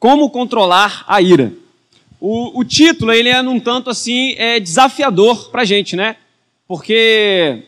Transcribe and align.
Como 0.00 0.30
controlar 0.30 1.04
a 1.06 1.20
ira. 1.20 1.52
O, 2.18 2.60
o 2.60 2.64
título, 2.64 3.12
ele 3.12 3.28
é 3.28 3.42
num 3.42 3.60
tanto 3.60 3.90
assim, 3.90 4.34
é 4.38 4.58
desafiador 4.58 5.50
para 5.50 5.60
a 5.60 5.64
gente, 5.66 5.94
né? 5.94 6.16
Porque 6.66 7.64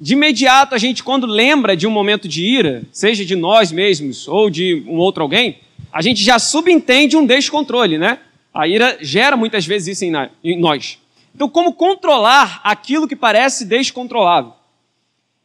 de 0.00 0.14
imediato 0.14 0.74
a 0.74 0.78
gente, 0.78 1.04
quando 1.04 1.26
lembra 1.26 1.76
de 1.76 1.86
um 1.86 1.90
momento 1.90 2.26
de 2.26 2.42
ira, 2.42 2.82
seja 2.90 3.26
de 3.26 3.36
nós 3.36 3.70
mesmos 3.70 4.26
ou 4.26 4.48
de 4.48 4.82
um 4.86 4.96
outro 4.96 5.22
alguém, 5.22 5.58
a 5.92 6.00
gente 6.00 6.24
já 6.24 6.38
subentende 6.38 7.14
um 7.14 7.26
descontrole, 7.26 7.98
né? 7.98 8.20
A 8.54 8.66
ira 8.66 8.96
gera 9.02 9.36
muitas 9.36 9.66
vezes 9.66 10.00
isso 10.00 10.04
em, 10.42 10.58
nós. 10.58 10.98
Então, 11.34 11.46
como 11.46 11.74
controlar 11.74 12.58
aquilo 12.64 13.06
que 13.06 13.14
parece 13.14 13.66
descontrolável? 13.66 14.54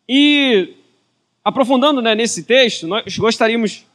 E 0.07 0.75
aprofundando 1.43 2.01
né, 2.01 2.15
nesse 2.15 2.43
texto, 2.43 2.87
nós 2.87 3.17
gostaríamos 3.17 3.85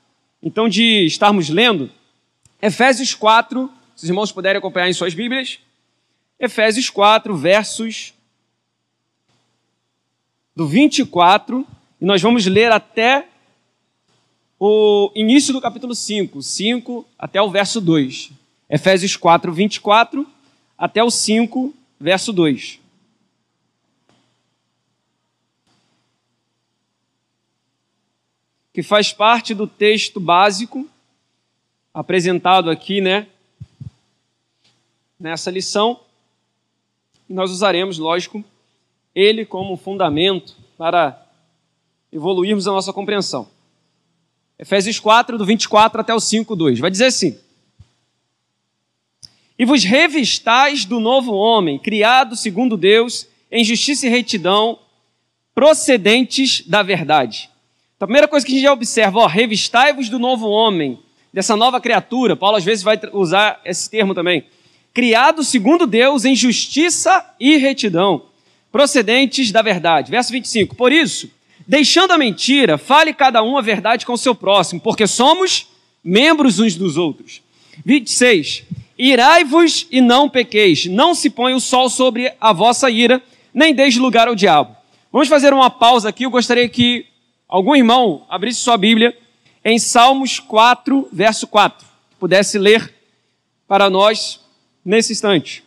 então 0.43 0.69
de 0.69 1.07
estarmos 1.07 1.49
lendo 1.49 1.91
Efésios 2.61 3.15
4, 3.15 3.71
se 3.95 4.05
os 4.05 4.09
irmãos 4.09 4.33
puderem 4.33 4.59
acompanhar 4.59 4.89
em 4.89 4.93
suas 4.93 5.15
Bíblias, 5.15 5.59
Efésios 6.39 6.91
4, 6.91 7.37
versos 7.37 8.15
do 10.55 10.67
24, 10.67 11.67
e 12.01 12.05
nós 12.05 12.21
vamos 12.23 12.47
ler 12.47 12.73
até 12.73 13.29
o 14.59 15.11
início 15.15 15.53
do 15.53 15.61
capítulo 15.61 15.95
5, 15.95 16.43
5 16.43 17.07
até 17.19 17.41
o 17.41 17.51
verso 17.51 17.81
2. 17.81 18.31
Efésios 18.69 19.17
4, 19.17 19.53
24 19.53 20.27
até 20.79 21.03
o 21.03 21.11
5, 21.11 21.75
verso 22.01 22.33
2. 22.33 22.81
que 28.77 28.83
faz 28.83 29.11
parte 29.11 29.55
do 29.55 29.67
texto 29.67 30.21
básico 30.21 30.87
apresentado 31.97 32.71
aqui, 32.71 33.01
né, 33.01 33.27
nessa 35.19 35.51
lição. 35.51 35.99
Nós 37.27 37.51
usaremos, 37.51 37.97
lógico, 37.97 38.45
ele 39.15 39.47
como 39.47 39.79
fundamento 39.79 40.55
para 40.77 41.27
evoluirmos 42.13 42.69
a 42.69 42.73
nossa 42.73 42.93
compreensão. 42.93 43.49
Efésios 44.59 45.01
4, 45.01 45.39
do 45.39 45.47
24 45.47 46.03
até 46.03 46.15
o 46.15 46.21
5, 46.21 46.55
2. 46.55 46.81
Vai 46.81 46.91
dizer 46.91 47.07
assim: 47.07 47.39
E 49.59 49.65
vos 49.65 49.83
revistais 49.83 50.85
do 50.85 51.01
novo 51.01 51.33
homem, 51.33 51.79
criado 51.79 52.37
segundo 52.37 52.77
Deus, 52.77 53.27
em 53.51 53.65
justiça 53.65 54.07
e 54.07 54.11
retidão, 54.11 54.79
procedentes 55.55 56.61
da 56.67 56.83
verdade 56.83 57.51
então, 57.97 58.05
a 58.05 58.09
primeira 58.09 58.29
coisa 58.29 58.45
que 58.45 58.53
a 58.53 58.55
gente 58.55 58.65
já 58.65 58.73
observa, 58.73 59.21
ó, 59.21 59.27
revistai-vos 59.27 60.11
do 60.11 60.19
novo 60.19 60.49
homem, 60.49 60.99
dessa 61.37 61.55
nova 61.55 61.79
criatura. 61.83 62.35
Paulo 62.35 62.57
às 62.57 62.65
vezes 62.65 62.83
vai 62.83 62.99
usar 63.13 63.61
esse 63.63 63.91
termo 63.91 64.15
também. 64.15 64.45
Criado 64.95 65.45
segundo 65.45 65.87
Deus 65.87 66.25
em 66.25 66.35
justiça 66.35 67.23
e 67.39 67.59
retidão, 67.59 68.23
procedentes 68.73 69.53
da 69.53 69.61
verdade. 69.61 70.11
Verso 70.11 70.33
25. 70.33 70.75
Por 70.75 70.91
isso, 70.91 71.31
deixando 71.69 72.13
a 72.13 72.17
mentira, 72.17 72.79
fale 72.79 73.13
cada 73.13 73.43
um 73.43 73.59
a 73.59 73.61
verdade 73.61 74.07
com 74.07 74.15
o 74.15 74.19
seu 74.19 74.35
próximo, 74.35 74.81
porque 74.81 75.07
somos 75.07 75.67
membros 76.03 76.59
uns 76.59 76.75
dos 76.75 76.97
outros. 76.97 77.43
26. 77.85 78.63
Irai-vos 78.99 79.87
e 79.91 80.01
não 80.01 80.31
pequeis, 80.31 80.87
não 80.87 81.15
se 81.15 81.29
põe 81.29 81.53
o 81.53 81.61
sol 81.61 81.91
sobre 81.91 82.33
a 82.41 82.55
vossa 82.55 82.89
ira, 82.89 83.23
nem 83.53 83.75
deixe 83.75 83.99
lugar 83.99 84.27
ao 84.27 84.35
diabo. 84.35 84.75
Vamos 85.13 85.29
fazer 85.29 85.53
uma 85.53 85.69
pausa 85.69 86.09
aqui. 86.09 86.25
Eu 86.25 86.31
gostaria 86.31 86.67
que 86.67 87.05
algum 87.47 87.77
irmão 87.77 88.25
abrisse 88.27 88.61
sua 88.61 88.79
Bíblia 88.79 89.15
em 89.69 89.81
Salmos 89.81 90.39
4, 90.39 91.09
verso 91.13 91.45
4, 91.49 91.85
pudesse 92.21 92.57
ler 92.57 92.95
para 93.67 93.91
nós 93.91 94.41
nesse 94.85 95.13
instante. 95.13 95.65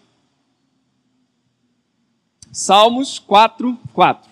Salmos 2.50 3.20
4, 3.20 3.78
4. 3.94 4.30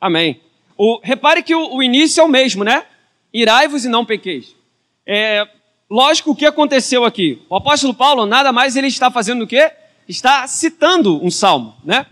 Amém. 0.00 0.40
O, 0.74 0.98
repare 1.02 1.42
que 1.42 1.54
o, 1.54 1.74
o 1.74 1.82
início 1.82 2.22
é 2.22 2.24
o 2.24 2.28
mesmo, 2.28 2.64
né? 2.64 2.86
irai-vos 3.30 3.84
e 3.84 3.90
não 3.90 4.06
pequeis. 4.06 4.56
É, 5.04 5.46
lógico, 5.92 6.30
o 6.30 6.34
que 6.34 6.46
aconteceu 6.46 7.04
aqui? 7.04 7.42
O 7.50 7.56
apóstolo 7.56 7.92
Paulo, 7.92 8.24
nada 8.24 8.50
mais 8.50 8.76
ele 8.76 8.86
está 8.86 9.10
fazendo 9.10 9.42
o 9.42 9.46
quê? 9.46 9.70
Está 10.08 10.46
citando 10.46 11.22
um 11.22 11.30
salmo, 11.30 11.74
né? 11.84 12.06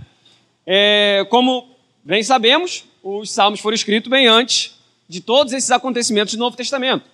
É, 0.66 1.26
como 1.30 1.66
bem 2.04 2.22
sabemos, 2.22 2.84
os 3.02 3.32
salmos 3.32 3.58
foram 3.58 3.74
escritos 3.74 4.10
bem 4.10 4.26
antes 4.26 4.78
de 5.08 5.22
todos 5.22 5.54
esses 5.54 5.70
acontecimentos 5.70 6.34
do 6.34 6.38
Novo 6.40 6.56
Testamento. 6.56 7.04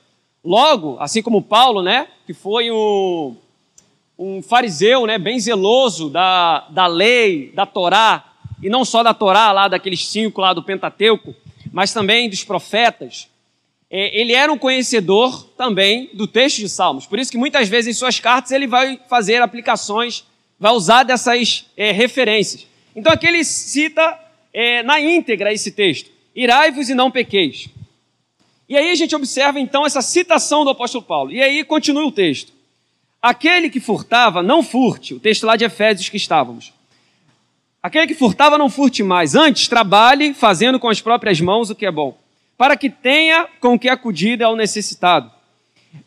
Logo, 0.45 0.97
assim 0.99 1.23
como 1.23 1.41
Paulo, 1.41 1.83
né, 1.83 2.09
que 2.27 2.35
foi 2.35 2.71
um, 2.71 3.37
um 4.19 4.43
fariseu, 4.43 5.07
né, 5.07 5.19
bem 5.19 5.39
zeloso 5.39 6.11
da, 6.11 6.67
da 6.71 6.87
lei, 6.89 7.53
da 7.55 7.65
Torá, 7.65 8.33
e 8.61 8.69
não 8.69 8.85
só 8.85 9.03
da 9.05 9.15
Torá, 9.15 9.53
lá 9.53 9.69
daqueles 9.69 10.07
cinco 10.09 10.41
lá 10.41 10.53
do 10.53 10.63
Pentateuco, 10.63 11.35
mas 11.73 11.93
também 11.93 12.29
dos 12.29 12.43
profetas, 12.43 13.29
ele 13.91 14.33
era 14.33 14.53
um 14.53 14.59
conhecedor 14.59 15.45
também 15.57 16.11
do 16.13 16.27
texto 16.27 16.59
de 16.59 16.69
Salmos. 16.69 17.07
Por 17.07 17.19
isso 17.19 17.31
que 17.31 17.39
muitas 17.39 17.69
vezes 17.69 17.95
em 17.95 17.99
suas 17.99 18.19
cartas 18.19 18.51
ele 18.51 18.67
vai 18.67 19.01
fazer 19.09 19.41
aplicações, 19.41 20.25
vai 20.59 20.73
usar 20.73 21.05
dessas 21.05 21.67
é, 21.77 21.93
referências. 21.93 22.67
Então 22.95 23.13
aqui 23.13 23.27
ele 23.27 23.45
cita 23.45 24.19
é, 24.53 24.83
na 24.83 25.01
íntegra 25.01 25.53
esse 25.53 25.71
texto: 25.71 26.11
Irai-vos 26.35 26.89
e 26.89 26.95
não 26.95 27.11
pequeis. 27.11 27.69
E 28.69 28.77
aí 28.77 28.91
a 28.91 28.95
gente 28.97 29.15
observa 29.15 29.61
então 29.61 29.87
essa 29.87 30.03
citação 30.03 30.65
do 30.65 30.71
apóstolo 30.71 31.05
Paulo. 31.05 31.31
E 31.31 31.41
aí 31.41 31.63
continua 31.63 32.05
o 32.05 32.11
texto. 32.11 32.53
Aquele 33.23 33.71
que 33.71 33.79
furtava, 33.79 34.43
não 34.43 34.63
furte. 34.65 35.15
O 35.15 35.21
texto 35.21 35.47
lá 35.47 35.55
de 35.55 35.65
Efésios 35.65 36.09
que 36.09 36.17
estávamos. 36.17 36.73
Aquele 37.81 38.09
que 38.09 38.15
furtava, 38.15 38.59
não 38.59 38.69
furte 38.69 39.05
mais. 39.05 39.37
Antes, 39.37 39.69
trabalhe 39.69 40.35
fazendo 40.35 40.81
com 40.81 40.89
as 40.89 41.01
próprias 41.01 41.41
mãos 41.41 41.71
o 41.71 41.75
que 41.77 41.87
é 41.87 41.93
bom 41.93 42.19
para 42.57 42.77
que 42.77 42.89
tenha 42.89 43.47
com 43.61 43.79
que 43.79 43.89
acudir 43.89 44.43
ao 44.43 44.57
necessitado. 44.57 45.31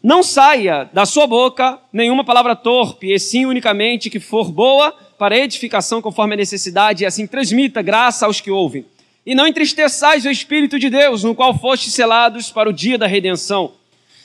Não 0.03 0.23
saia 0.23 0.89
da 0.93 1.05
sua 1.05 1.25
boca 1.25 1.79
nenhuma 1.91 2.23
palavra 2.23 2.55
torpe, 2.55 3.11
e 3.13 3.19
sim 3.19 3.45
unicamente 3.45 4.09
que 4.09 4.19
for 4.19 4.51
boa 4.51 4.91
para 5.17 5.37
edificação 5.37 6.01
conforme 6.01 6.33
a 6.35 6.37
necessidade, 6.37 7.03
e 7.03 7.07
assim 7.07 7.27
transmita 7.27 7.81
graça 7.81 8.25
aos 8.25 8.39
que 8.39 8.51
ouvem. 8.51 8.85
E 9.25 9.35
não 9.35 9.47
entristeçais 9.47 10.25
o 10.25 10.29
Espírito 10.29 10.79
de 10.79 10.89
Deus, 10.89 11.23
no 11.23 11.35
qual 11.35 11.57
fostes 11.57 11.93
selados 11.93 12.51
para 12.51 12.69
o 12.69 12.73
dia 12.73 12.97
da 12.97 13.07
redenção. 13.07 13.73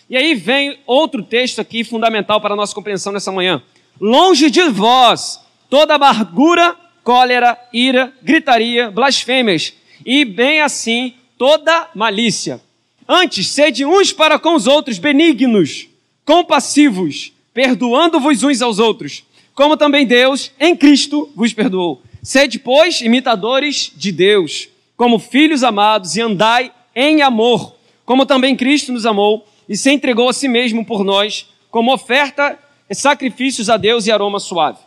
E 0.08 0.16
aí 0.16 0.34
vem 0.34 0.78
outro 0.86 1.22
texto 1.22 1.60
aqui 1.60 1.82
fundamental 1.82 2.40
para 2.40 2.54
a 2.54 2.56
nossa 2.56 2.74
compreensão 2.74 3.12
nessa 3.12 3.32
manhã. 3.32 3.62
Longe 4.00 4.50
de 4.50 4.68
vós 4.68 5.40
toda 5.68 5.94
amargura, 5.94 6.76
cólera, 7.02 7.58
ira, 7.72 8.12
gritaria, 8.22 8.90
blasfêmias, 8.90 9.74
e 10.06 10.24
bem 10.24 10.60
assim 10.60 11.14
toda 11.44 11.90
malícia. 11.94 12.58
Antes, 13.06 13.48
sede 13.48 13.84
uns 13.84 14.14
para 14.14 14.38
com 14.38 14.54
os 14.54 14.66
outros 14.66 14.96
benignos, 14.96 15.86
compassivos, 16.24 17.34
perdoando-vos 17.52 18.42
uns 18.42 18.62
aos 18.62 18.78
outros, 18.78 19.24
como 19.54 19.76
também 19.76 20.06
Deus, 20.06 20.50
em 20.58 20.74
Cristo, 20.74 21.30
vos 21.36 21.52
perdoou. 21.52 22.00
Sede, 22.22 22.58
pois, 22.58 23.02
imitadores 23.02 23.92
de 23.94 24.10
Deus, 24.10 24.70
como 24.96 25.18
filhos 25.18 25.62
amados, 25.62 26.16
e 26.16 26.22
andai 26.22 26.72
em 26.96 27.20
amor, 27.20 27.76
como 28.06 28.24
também 28.24 28.56
Cristo 28.56 28.90
nos 28.90 29.04
amou 29.04 29.46
e 29.68 29.76
se 29.76 29.90
entregou 29.90 30.30
a 30.30 30.32
si 30.32 30.48
mesmo 30.48 30.82
por 30.82 31.04
nós, 31.04 31.46
como 31.70 31.92
oferta 31.92 32.58
e 32.88 32.94
sacrifícios 32.94 33.68
a 33.68 33.76
Deus 33.76 34.06
e 34.06 34.10
aroma 34.10 34.40
suave. 34.40 34.78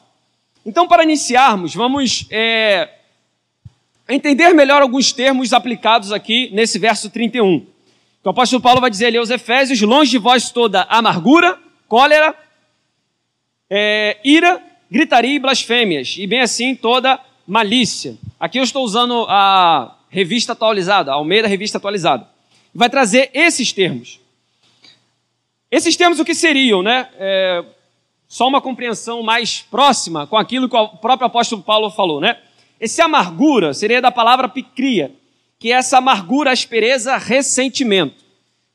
Então, 0.66 0.88
para 0.88 1.03
iniciarmos, 1.03 1.75
vamos 1.75 2.25
é, 2.31 2.97
entender 4.09 4.54
melhor 4.54 4.81
alguns 4.81 5.12
termos 5.12 5.54
aplicados 5.54 6.12
aqui 6.12 6.50
nesse 6.54 6.80
verso 6.80 7.09
31. 7.09 7.65
o 8.24 8.30
apóstolo 8.30 8.62
Paulo 8.62 8.81
vai 8.81 8.89
dizer 8.89 9.07
ali 9.07 9.18
aos 9.18 9.30
Efésios: 9.30 9.81
longe 9.81 10.12
de 10.12 10.18
vós 10.18 10.50
toda 10.50 10.83
amargura, 10.83 11.59
cólera, 11.88 12.36
é, 13.69 14.18
ira, 14.24 14.62
gritaria 14.89 15.36
e 15.36 15.39
blasfêmias, 15.39 16.15
e 16.18 16.25
bem 16.25 16.42
assim 16.42 16.75
toda 16.75 17.19
malícia. 17.45 18.18
Aqui 18.39 18.59
eu 18.59 18.63
estou 18.63 18.83
usando 18.83 19.25
a 19.27 19.98
revista 20.10 20.53
atualizada, 20.53 21.12
a 21.12 21.15
Almeida 21.15 21.48
Revista 21.48 21.77
Atualizada. 21.77 22.27
Vai 22.74 22.89
trazer 22.89 23.30
esses 23.33 23.74
termos. 23.74 24.19
Esses 25.69 25.98
termos 25.98 26.19
o 26.19 26.25
que 26.25 26.33
seriam, 26.33 26.81
né? 26.81 27.10
É, 27.18 27.63
só 28.27 28.48
uma 28.48 28.62
compreensão 28.62 29.21
mais 29.21 29.62
próxima 29.62 30.27
com 30.27 30.38
aquilo 30.38 30.69
que 30.69 30.75
o 30.75 30.88
próprio 30.89 31.27
apóstolo 31.27 31.62
Paulo 31.62 31.89
falou, 31.89 32.21
né? 32.21 32.38
Esse 32.79 33.01
amargura 33.01 33.74
seria 33.74 34.01
da 34.01 34.12
palavra 34.12 34.47
picria, 34.47 35.12
que 35.59 35.71
é 35.71 35.75
essa 35.75 35.97
amargura, 35.97 36.51
aspereza, 36.51 37.18
ressentimento. 37.18 38.24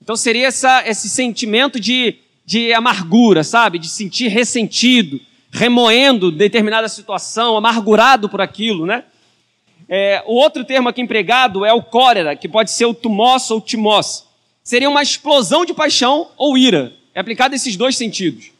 Então 0.02 0.16
seria 0.16 0.48
essa, 0.48 0.82
esse 0.86 1.08
sentimento 1.08 1.78
de, 1.78 2.16
de 2.44 2.72
amargura, 2.72 3.44
sabe? 3.44 3.78
De 3.78 3.88
sentir 3.88 4.28
ressentido, 4.28 5.20
remoendo 5.52 6.32
determinada 6.32 6.88
situação, 6.88 7.56
amargurado 7.56 8.28
por 8.28 8.40
aquilo, 8.40 8.84
né? 8.84 9.04
É, 9.88 10.22
o 10.26 10.34
outro 10.34 10.64
termo 10.64 10.88
aqui 10.88 11.00
empregado 11.00 11.64
é 11.64 11.72
o 11.72 11.82
cólera, 11.82 12.34
que 12.34 12.48
pode 12.48 12.70
ser 12.70 12.86
o 12.86 12.94
tumós 12.94 13.50
ou 13.50 13.60
timós. 13.60 14.26
Seria 14.64 14.88
uma 14.88 15.02
explosão 15.02 15.64
de 15.64 15.74
paixão 15.74 16.30
ou 16.36 16.56
ira. 16.56 16.92
É 17.14 17.20
aplicado 17.20 17.54
esses 17.54 17.76
dois 17.76 17.96
sentidos. 17.96 18.50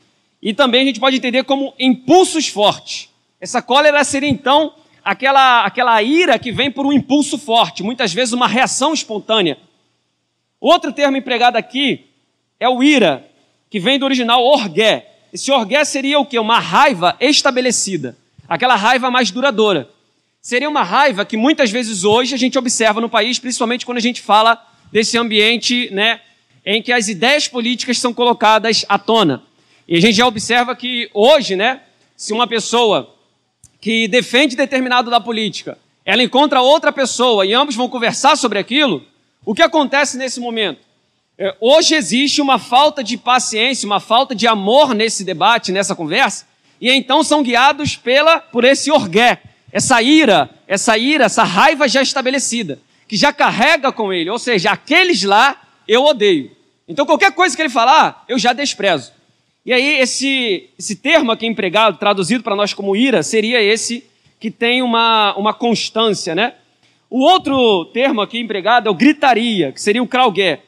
E 0.42 0.52
também 0.52 0.82
a 0.82 0.84
gente 0.84 1.00
pode 1.00 1.16
entender 1.16 1.44
como 1.44 1.72
impulsos 1.78 2.48
fortes. 2.48 3.08
Essa 3.40 3.62
cólera 3.62 4.04
seria 4.04 4.28
então 4.28 4.74
aquela, 5.04 5.64
aquela 5.64 6.02
ira 6.02 6.38
que 6.38 6.52
vem 6.52 6.70
por 6.70 6.86
um 6.86 6.92
impulso 6.92 7.38
forte, 7.38 7.82
muitas 7.82 8.12
vezes 8.12 8.32
uma 8.32 8.46
reação 8.46 8.92
espontânea. 8.92 9.58
Outro 10.60 10.92
termo 10.92 11.16
empregado 11.16 11.56
aqui 11.56 12.06
é 12.58 12.68
o 12.68 12.82
ira, 12.82 13.28
que 13.68 13.80
vem 13.80 13.98
do 13.98 14.04
original 14.04 14.44
orgué. 14.44 15.08
Esse 15.32 15.50
orgué 15.50 15.84
seria 15.84 16.18
o 16.18 16.26
que? 16.26 16.38
Uma 16.38 16.58
raiva 16.58 17.16
estabelecida, 17.20 18.16
aquela 18.48 18.76
raiva 18.76 19.10
mais 19.10 19.30
duradoura. 19.30 19.88
Seria 20.40 20.68
uma 20.68 20.82
raiva 20.82 21.24
que 21.24 21.36
muitas 21.36 21.70
vezes 21.70 22.04
hoje 22.04 22.34
a 22.34 22.38
gente 22.38 22.58
observa 22.58 23.00
no 23.00 23.08
país, 23.08 23.38
principalmente 23.38 23.86
quando 23.86 23.98
a 23.98 24.02
gente 24.02 24.20
fala 24.20 24.60
desse 24.90 25.16
ambiente 25.16 25.88
né, 25.92 26.20
em 26.66 26.82
que 26.82 26.92
as 26.92 27.08
ideias 27.08 27.48
políticas 27.48 27.98
são 27.98 28.12
colocadas 28.12 28.84
à 28.88 28.98
tona. 28.98 29.42
E 29.86 29.96
a 29.96 30.00
gente 30.00 30.16
já 30.16 30.26
observa 30.26 30.76
que 30.76 31.10
hoje, 31.14 31.56
né, 31.56 31.80
se 32.16 32.32
uma 32.32 32.46
pessoa 32.46 33.14
que 33.82 34.06
defende 34.06 34.54
determinado 34.54 35.10
da 35.10 35.20
política, 35.20 35.76
ela 36.04 36.22
encontra 36.22 36.60
outra 36.62 36.92
pessoa 36.92 37.44
e 37.44 37.52
ambos 37.52 37.74
vão 37.74 37.88
conversar 37.88 38.36
sobre 38.36 38.60
aquilo, 38.60 39.04
o 39.44 39.56
que 39.56 39.60
acontece 39.60 40.16
nesse 40.16 40.38
momento? 40.38 40.78
É, 41.36 41.56
hoje 41.60 41.96
existe 41.96 42.40
uma 42.40 42.60
falta 42.60 43.02
de 43.02 43.18
paciência, 43.18 43.84
uma 43.84 43.98
falta 43.98 44.36
de 44.36 44.46
amor 44.46 44.94
nesse 44.94 45.24
debate, 45.24 45.72
nessa 45.72 45.96
conversa, 45.96 46.46
e 46.80 46.92
então 46.92 47.24
são 47.24 47.42
guiados 47.42 47.96
pela 47.96 48.38
por 48.38 48.62
esse 48.62 48.88
orgué, 48.88 49.42
essa 49.72 50.00
ira, 50.00 50.48
essa 50.68 50.96
ira, 50.96 51.24
essa 51.24 51.42
raiva 51.42 51.88
já 51.88 52.00
estabelecida, 52.00 52.78
que 53.08 53.16
já 53.16 53.32
carrega 53.32 53.90
com 53.90 54.12
ele, 54.12 54.30
ou 54.30 54.38
seja, 54.38 54.70
aqueles 54.70 55.24
lá 55.24 55.60
eu 55.88 56.04
odeio. 56.04 56.52
Então 56.86 57.04
qualquer 57.04 57.32
coisa 57.32 57.56
que 57.56 57.62
ele 57.62 57.68
falar, 57.68 58.24
eu 58.28 58.38
já 58.38 58.52
desprezo. 58.52 59.12
E 59.64 59.72
aí 59.72 60.00
esse, 60.00 60.70
esse 60.78 60.96
termo 60.96 61.30
aqui 61.30 61.46
empregado, 61.46 61.98
traduzido 61.98 62.42
para 62.42 62.56
nós 62.56 62.74
como 62.74 62.96
ira, 62.96 63.22
seria 63.22 63.62
esse 63.62 64.04
que 64.40 64.50
tem 64.50 64.82
uma, 64.82 65.34
uma 65.36 65.54
constância, 65.54 66.34
né? 66.34 66.54
O 67.08 67.20
outro 67.20 67.84
termo 67.86 68.20
aqui 68.20 68.40
empregado 68.40 68.88
é 68.88 68.90
o 68.90 68.94
gritaria, 68.94 69.70
que 69.70 69.80
seria 69.80 70.02
o 70.02 70.08
kraugué. 70.08 70.62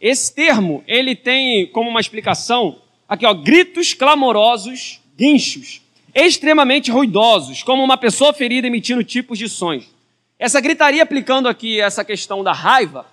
Esse 0.00 0.34
termo, 0.34 0.82
ele 0.86 1.14
tem 1.14 1.66
como 1.66 1.90
uma 1.90 2.00
explicação, 2.00 2.78
aqui 3.06 3.26
ó, 3.26 3.34
gritos 3.34 3.92
clamorosos, 3.92 5.00
guinchos, 5.16 5.82
extremamente 6.14 6.90
ruidosos, 6.90 7.62
como 7.62 7.82
uma 7.82 7.96
pessoa 7.98 8.32
ferida 8.32 8.66
emitindo 8.66 9.04
tipos 9.04 9.38
de 9.38 9.48
sons. 9.48 9.92
Essa 10.38 10.60
gritaria 10.60 11.02
aplicando 11.02 11.48
aqui 11.48 11.80
essa 11.80 12.04
questão 12.04 12.42
da 12.42 12.52
raiva, 12.52 13.04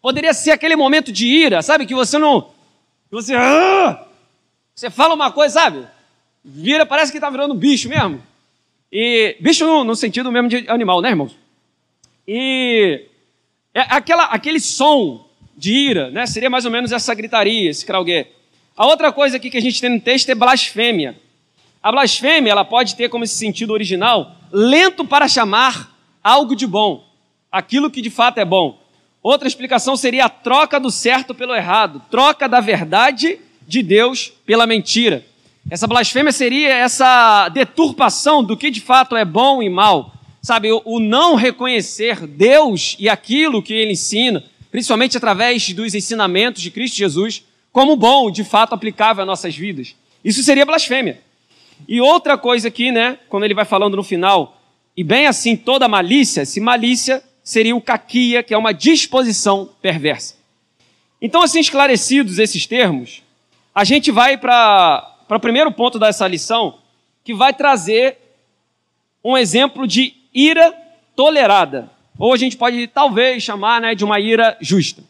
poderia 0.00 0.34
ser 0.34 0.52
aquele 0.52 0.76
momento 0.76 1.10
de 1.10 1.26
ira, 1.26 1.62
sabe, 1.62 1.86
que 1.86 1.94
você 1.94 2.18
não... 2.18 2.42
Que 3.08 3.12
você... 3.12 3.34
Ah! 3.34 4.03
Você 4.74 4.90
fala 4.90 5.14
uma 5.14 5.30
coisa, 5.30 5.54
sabe? 5.54 5.86
Vira, 6.44 6.84
parece 6.84 7.12
que 7.12 7.18
está 7.18 7.30
virando 7.30 7.54
bicho 7.54 7.88
mesmo. 7.88 8.20
E 8.90 9.36
bicho 9.40 9.64
no, 9.64 9.84
no, 9.84 9.94
sentido 9.94 10.32
mesmo 10.32 10.48
de 10.48 10.68
animal, 10.68 11.00
né, 11.00 11.10
irmãos? 11.10 11.36
E 12.26 13.02
é 13.72 13.80
aquela, 13.82 14.24
aquele 14.24 14.58
som 14.58 15.28
de 15.56 15.72
ira, 15.72 16.10
né? 16.10 16.26
Seria 16.26 16.50
mais 16.50 16.64
ou 16.64 16.72
menos 16.72 16.90
essa 16.90 17.14
gritaria, 17.14 17.70
esse 17.70 17.86
kraugué. 17.86 18.32
A 18.76 18.84
outra 18.86 19.12
coisa 19.12 19.36
aqui 19.36 19.48
que 19.48 19.56
a 19.56 19.62
gente 19.62 19.80
tem 19.80 19.90
no 19.90 20.00
texto 20.00 20.28
é 20.30 20.34
blasfêmia. 20.34 21.16
A 21.80 21.92
blasfêmia, 21.92 22.50
ela 22.50 22.64
pode 22.64 22.96
ter 22.96 23.08
como 23.08 23.22
esse 23.22 23.36
sentido 23.36 23.72
original, 23.72 24.34
lento 24.50 25.04
para 25.04 25.28
chamar 25.28 25.96
algo 26.22 26.56
de 26.56 26.66
bom, 26.66 27.04
aquilo 27.52 27.90
que 27.90 28.02
de 28.02 28.10
fato 28.10 28.38
é 28.38 28.44
bom. 28.44 28.80
Outra 29.22 29.46
explicação 29.46 29.96
seria 29.96 30.24
a 30.24 30.28
troca 30.28 30.80
do 30.80 30.90
certo 30.90 31.32
pelo 31.32 31.54
errado, 31.54 32.02
troca 32.10 32.48
da 32.48 32.60
verdade 32.60 33.38
de 33.66 33.82
Deus 33.82 34.32
pela 34.44 34.66
mentira. 34.66 35.24
Essa 35.70 35.86
blasfêmia 35.86 36.32
seria 36.32 36.74
essa 36.74 37.48
deturpação 37.48 38.44
do 38.44 38.56
que 38.56 38.70
de 38.70 38.80
fato 38.80 39.16
é 39.16 39.24
bom 39.24 39.62
e 39.62 39.68
mal. 39.68 40.12
Sabe, 40.42 40.68
o, 40.70 41.00
não 41.00 41.36
reconhecer 41.36 42.26
Deus 42.26 42.96
e 42.98 43.08
aquilo 43.08 43.62
que 43.62 43.72
ele 43.72 43.92
ensina, 43.92 44.44
principalmente 44.70 45.16
através 45.16 45.72
dos 45.72 45.94
ensinamentos 45.94 46.60
de 46.60 46.70
Cristo 46.70 46.98
Jesus, 46.98 47.42
como 47.72 47.96
bom, 47.96 48.30
de 48.30 48.44
fato 48.44 48.74
aplicável 48.74 49.22
às 49.22 49.26
nossas 49.26 49.56
vidas. 49.56 49.94
Isso 50.22 50.42
seria 50.42 50.66
blasfêmia. 50.66 51.20
E 51.88 51.98
outra 52.00 52.36
coisa 52.36 52.68
aqui, 52.68 52.92
né, 52.92 53.18
quando 53.28 53.44
ele 53.44 53.54
vai 53.54 53.64
falando 53.64 53.96
no 53.96 54.02
final, 54.02 54.60
e 54.94 55.02
bem 55.02 55.26
assim 55.26 55.56
toda 55.56 55.88
malícia, 55.88 56.44
se 56.44 56.60
malícia 56.60 57.22
seria 57.42 57.74
o 57.74 57.80
caquia, 57.80 58.42
que 58.42 58.54
é 58.54 58.58
uma 58.58 58.72
disposição 58.72 59.70
perversa. 59.80 60.36
Então, 61.20 61.42
assim 61.42 61.60
esclarecidos 61.60 62.38
esses 62.38 62.66
termos, 62.66 63.23
a 63.74 63.82
gente 63.82 64.12
vai 64.12 64.36
para 64.36 65.16
o 65.28 65.40
primeiro 65.40 65.72
ponto 65.72 65.98
dessa 65.98 66.28
lição, 66.28 66.78
que 67.24 67.34
vai 67.34 67.52
trazer 67.52 68.18
um 69.22 69.36
exemplo 69.36 69.86
de 69.86 70.14
ira 70.32 70.72
tolerada. 71.16 71.90
Ou 72.16 72.32
a 72.32 72.36
gente 72.36 72.56
pode 72.56 72.86
talvez 72.86 73.42
chamar 73.42 73.80
né, 73.80 73.94
de 73.94 74.04
uma 74.04 74.20
ira 74.20 74.56
justa. 74.60 75.02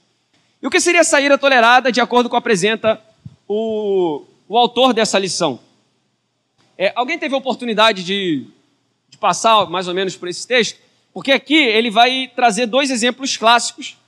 E 0.62 0.66
o 0.66 0.70
que 0.70 0.80
seria 0.80 1.02
essa 1.02 1.20
ira 1.20 1.36
tolerada, 1.36 1.92
de 1.92 2.00
acordo 2.00 2.30
com 2.30 2.36
apresenta 2.36 2.98
o, 3.46 4.24
o 4.48 4.56
autor 4.56 4.94
dessa 4.94 5.18
lição? 5.18 5.60
É, 6.78 6.90
alguém 6.96 7.18
teve 7.18 7.34
a 7.34 7.38
oportunidade 7.38 8.02
de, 8.02 8.46
de 9.10 9.18
passar 9.18 9.66
mais 9.66 9.88
ou 9.88 9.94
menos 9.94 10.16
por 10.16 10.26
esse 10.26 10.46
texto? 10.46 10.78
Porque 11.12 11.32
aqui 11.32 11.54
ele 11.54 11.90
vai 11.90 12.30
trazer 12.34 12.64
dois 12.64 12.90
exemplos 12.90 13.36
clássicos. 13.36 13.98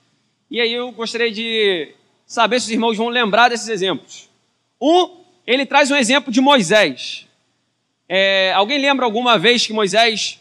E 0.50 0.60
aí 0.60 0.72
eu 0.72 0.90
gostaria 0.92 1.30
de 1.30 1.92
saber 2.26 2.58
se 2.60 2.66
os 2.66 2.72
irmãos 2.72 2.96
vão 2.96 3.08
lembrar 3.08 3.50
desses 3.50 3.68
exemplos. 3.68 4.30
Um, 4.80 5.20
ele 5.46 5.64
traz 5.64 5.90
um 5.90 5.96
exemplo 5.96 6.32
de 6.32 6.40
Moisés. 6.40 7.26
É, 8.08 8.52
alguém 8.54 8.78
lembra 8.78 9.04
alguma 9.04 9.38
vez 9.38 9.66
que 9.66 9.72
Moisés, 9.72 10.40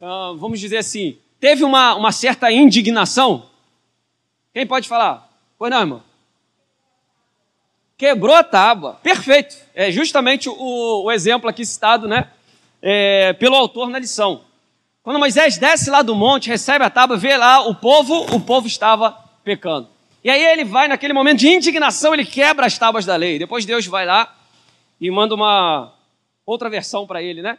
uh, 0.00 0.36
vamos 0.36 0.60
dizer 0.60 0.78
assim, 0.78 1.18
teve 1.38 1.64
uma, 1.64 1.94
uma 1.94 2.12
certa 2.12 2.50
indignação? 2.50 3.46
Quem 4.52 4.66
pode 4.66 4.88
falar? 4.88 5.30
Pois 5.58 5.70
não, 5.70 5.80
irmão? 5.80 6.02
Quebrou 7.96 8.34
a 8.34 8.42
tábua. 8.42 8.98
Perfeito. 9.02 9.56
É 9.74 9.90
justamente 9.90 10.48
o, 10.48 11.04
o 11.04 11.12
exemplo 11.12 11.48
aqui 11.48 11.64
citado, 11.64 12.08
né? 12.08 12.28
É, 12.82 13.34
pelo 13.34 13.56
autor 13.56 13.90
na 13.90 13.98
lição. 13.98 14.42
Quando 15.02 15.18
Moisés 15.18 15.58
desce 15.58 15.90
lá 15.90 16.02
do 16.02 16.14
monte, 16.14 16.48
recebe 16.48 16.84
a 16.84 16.90
tábua, 16.90 17.16
vê 17.16 17.36
lá 17.36 17.66
o 17.66 17.74
povo, 17.74 18.34
o 18.34 18.40
povo 18.40 18.66
estava 18.66 19.12
pecando. 19.44 19.88
E 20.22 20.28
aí 20.28 20.42
ele 20.42 20.64
vai, 20.64 20.86
naquele 20.86 21.12
momento 21.12 21.38
de 21.38 21.48
indignação, 21.48 22.12
ele 22.12 22.26
quebra 22.26 22.66
as 22.66 22.76
tábuas 22.78 23.06
da 23.06 23.16
lei. 23.16 23.38
Depois 23.38 23.64
Deus 23.64 23.86
vai 23.86 24.04
lá 24.04 24.36
e 25.00 25.10
manda 25.10 25.34
uma 25.34 25.94
outra 26.44 26.68
versão 26.68 27.06
para 27.06 27.22
ele, 27.22 27.40
né? 27.40 27.58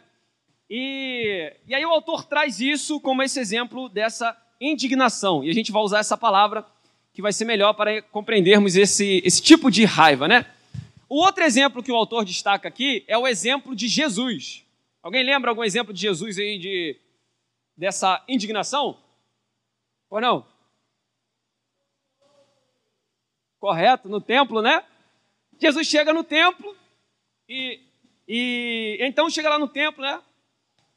E, 0.70 1.52
e 1.66 1.74
aí 1.74 1.84
o 1.84 1.90
autor 1.90 2.24
traz 2.24 2.60
isso 2.60 3.00
como 3.00 3.22
esse 3.22 3.40
exemplo 3.40 3.88
dessa 3.88 4.36
indignação. 4.60 5.42
E 5.42 5.50
a 5.50 5.52
gente 5.52 5.72
vai 5.72 5.82
usar 5.82 5.98
essa 5.98 6.16
palavra 6.16 6.64
que 7.12 7.20
vai 7.20 7.32
ser 7.32 7.44
melhor 7.44 7.74
para 7.74 8.00
compreendermos 8.00 8.76
esse, 8.76 9.20
esse 9.24 9.42
tipo 9.42 9.70
de 9.70 9.84
raiva, 9.84 10.28
né? 10.28 10.46
O 11.08 11.16
outro 11.16 11.44
exemplo 11.44 11.82
que 11.82 11.92
o 11.92 11.96
autor 11.96 12.24
destaca 12.24 12.68
aqui 12.68 13.04
é 13.06 13.18
o 13.18 13.26
exemplo 13.26 13.76
de 13.76 13.86
Jesus. 13.86 14.64
Alguém 15.02 15.24
lembra 15.24 15.50
algum 15.50 15.64
exemplo 15.64 15.92
de 15.92 16.00
Jesus 16.00 16.38
aí 16.38 16.58
de, 16.58 16.96
dessa 17.76 18.22
indignação? 18.28 18.96
Ou 20.08 20.20
não? 20.20 20.46
Correto, 23.62 24.08
no 24.08 24.20
templo, 24.20 24.60
né? 24.60 24.82
Jesus 25.56 25.86
chega 25.86 26.12
no 26.12 26.24
templo 26.24 26.76
e, 27.48 27.78
e 28.26 28.98
então 29.00 29.30
chega 29.30 29.48
lá 29.48 29.56
no 29.56 29.68
templo, 29.68 30.02
né? 30.02 30.20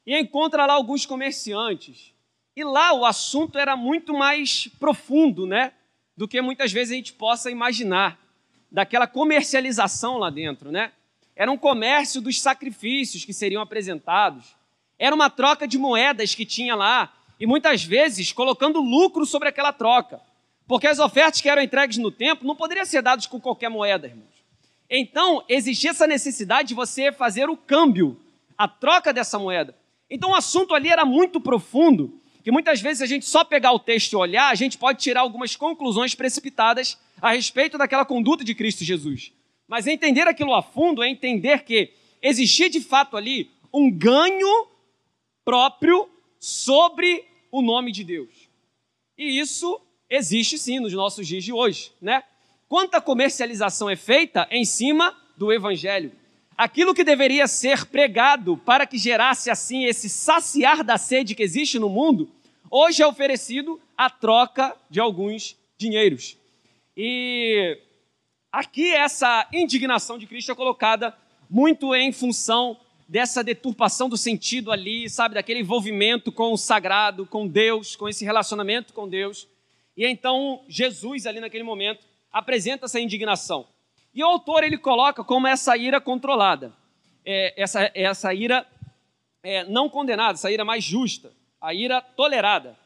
E 0.04 0.18
encontra 0.20 0.66
lá 0.66 0.74
alguns 0.74 1.06
comerciantes. 1.06 2.12
E 2.56 2.64
lá 2.64 2.92
o 2.92 3.06
assunto 3.06 3.60
era 3.60 3.76
muito 3.76 4.16
mais 4.16 4.68
profundo, 4.80 5.46
né? 5.46 5.74
Do 6.18 6.28
que 6.28 6.42
muitas 6.42 6.72
vezes 6.72 6.94
a 6.94 6.96
gente 6.96 7.14
possa 7.14 7.52
imaginar. 7.52 8.20
Daquela 8.72 9.06
comercialização 9.06 10.18
lá 10.18 10.32
dentro, 10.32 10.72
né? 10.72 10.92
Era 11.36 11.52
um 11.52 11.58
comércio 11.60 12.20
dos 12.20 12.42
sacrifícios 12.42 13.24
que 13.24 13.32
seriam 13.32 13.62
apresentados. 13.62 14.56
Era 14.98 15.14
uma 15.14 15.30
troca 15.30 15.68
de 15.68 15.78
moedas 15.78 16.34
que 16.34 16.48
tinha 16.48 16.74
lá. 16.74 17.14
E 17.40 17.46
muitas 17.46 17.84
vezes 17.84 18.34
colocando 18.34 18.82
lucro 18.82 19.24
sobre 19.24 19.50
aquela 19.50 19.72
troca. 19.72 20.20
Porque 20.68 20.88
as 20.88 21.00
ofertas 21.00 21.42
que 21.42 21.50
eram 21.50 21.62
entregues 21.62 21.98
no 21.98 22.12
templo 22.12 22.48
não 22.48 22.56
poderiam 22.56 22.86
ser 22.86 23.02
dadas 23.02 23.28
com 23.28 23.40
qualquer 23.40 23.70
moeda, 23.70 24.08
irmãos. 24.08 24.36
Então, 24.90 25.44
existia 25.48 25.92
essa 25.92 26.08
necessidade 26.08 26.70
de 26.70 26.74
você 26.74 27.12
fazer 27.12 27.50
o 27.50 27.58
câmbio, 27.58 28.20
a 28.58 28.68
troca 28.68 29.14
dessa 29.14 29.38
moeda. 29.38 29.76
Então, 30.10 30.32
o 30.32 30.36
assunto 30.36 30.74
ali 30.74 30.90
era 30.90 31.06
muito 31.06 31.40
profundo, 31.42 32.20
que 32.44 32.52
muitas 32.52 32.82
vezes 32.82 33.02
a 33.02 33.06
gente 33.06 33.26
só 33.26 33.44
pegar 33.44 33.72
o 33.72 33.80
texto 33.80 34.14
e 34.14 34.16
olhar, 34.16 34.50
a 34.50 34.56
gente 34.56 34.78
pode 34.78 35.00
tirar 35.00 35.22
algumas 35.22 35.56
conclusões 35.56 36.14
precipitadas 36.14 36.98
a 37.22 37.32
respeito 37.32 37.78
daquela 37.78 38.06
conduta 38.06 38.44
de 38.44 38.54
Cristo 38.54 38.84
Jesus. 38.84 39.32
Mas 39.68 39.88
entender 39.88 40.28
aquilo 40.28 40.54
a 40.54 40.62
fundo 40.62 41.04
é 41.04 41.10
entender 41.10 41.64
que 41.64 41.92
existia 42.22 42.70
de 42.70 42.82
fato 42.82 43.18
ali 43.18 43.50
um 43.74 43.92
ganho 43.92 44.68
próprio 45.44 46.08
sobre 46.40 47.26
o 47.52 47.62
nome 47.62 47.92
de 47.92 48.04
Deus. 48.04 48.48
E 49.18 49.40
isso 49.40 49.82
existe 50.10 50.58
sim 50.58 50.80
nos 50.80 50.94
nossos 50.94 51.28
dias 51.28 51.44
de 51.44 51.54
hoje, 51.54 51.92
né? 52.02 52.24
Quanta 52.68 53.00
comercialização 53.00 53.90
é 53.90 53.96
feita 53.96 54.48
em 54.52 54.66
cima 54.66 55.16
do 55.38 55.52
evangelho? 55.54 56.12
Aquilo 56.58 56.94
que 56.94 57.04
deveria 57.04 57.48
ser 57.48 57.86
pregado 57.86 58.58
para 58.58 58.86
que 58.86 58.98
gerasse 58.98 59.50
assim 59.50 59.86
esse 59.86 60.10
saciar 60.10 60.84
da 60.84 60.98
sede 60.98 61.36
que 61.36 61.44
existe 61.44 61.78
no 61.78 61.90
mundo, 61.90 62.32
hoje 62.72 63.04
é 63.04 63.08
oferecido 63.08 63.80
à 63.98 64.10
troca 64.10 64.76
de 64.90 65.00
alguns 65.00 65.58
dinheiros. 65.78 66.38
E 66.96 67.78
aqui 68.52 68.94
essa 68.94 69.48
indignação 69.54 70.18
de 70.18 70.26
Cristo 70.26 70.52
é 70.52 70.56
colocada 70.56 71.16
muito 71.50 71.94
em 71.94 72.12
função 72.12 72.78
dessa 73.08 73.44
deturpação 73.44 74.10
do 74.10 74.18
sentido 74.18 74.72
ali, 74.72 75.10
sabe, 75.10 75.36
daquele 75.36 75.60
envolvimento 75.60 76.32
com 76.32 76.54
o 76.54 76.58
sagrado, 76.58 77.26
com 77.26 77.48
Deus, 77.48 77.96
com 77.96 78.10
esse 78.10 78.26
relacionamento 78.26 78.94
com 78.94 79.08
Deus. 79.08 79.48
E 79.96 80.06
então 80.06 80.64
Jesus 80.68 81.26
ali 81.26 81.40
naquele 81.40 81.64
momento 81.64 82.06
apresenta 82.32 82.86
essa 82.86 83.00
indignação. 83.00 83.68
E 84.14 84.24
o 84.24 84.28
autor 84.28 84.64
ele 84.64 84.78
coloca 84.78 85.24
como 85.24 85.48
essa 85.48 85.76
ira 85.76 86.00
controlada, 86.00 86.74
é, 87.26 87.54
essa, 87.62 87.92
essa 87.94 88.34
ira 88.34 88.66
é, 89.44 89.64
não 89.66 89.90
condenada, 89.90 90.34
essa 90.34 90.52
ira 90.52 90.66
mais 90.66 90.84
justa, 90.84 91.32
a 91.62 91.74
ira 91.74 92.02
tolerada. 92.02 92.78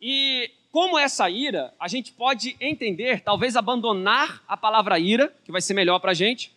E 0.00 0.50
como 0.70 0.98
essa 0.98 1.28
ira, 1.28 1.74
a 1.78 1.88
gente 1.88 2.12
pode 2.12 2.56
entender, 2.60 3.20
talvez 3.20 3.56
abandonar 3.56 4.42
a 4.46 4.56
palavra 4.56 4.98
ira, 4.98 5.32
que 5.44 5.52
vai 5.52 5.60
ser 5.60 5.74
melhor 5.74 5.98
para 5.98 6.12
a 6.12 6.14
gente, 6.14 6.52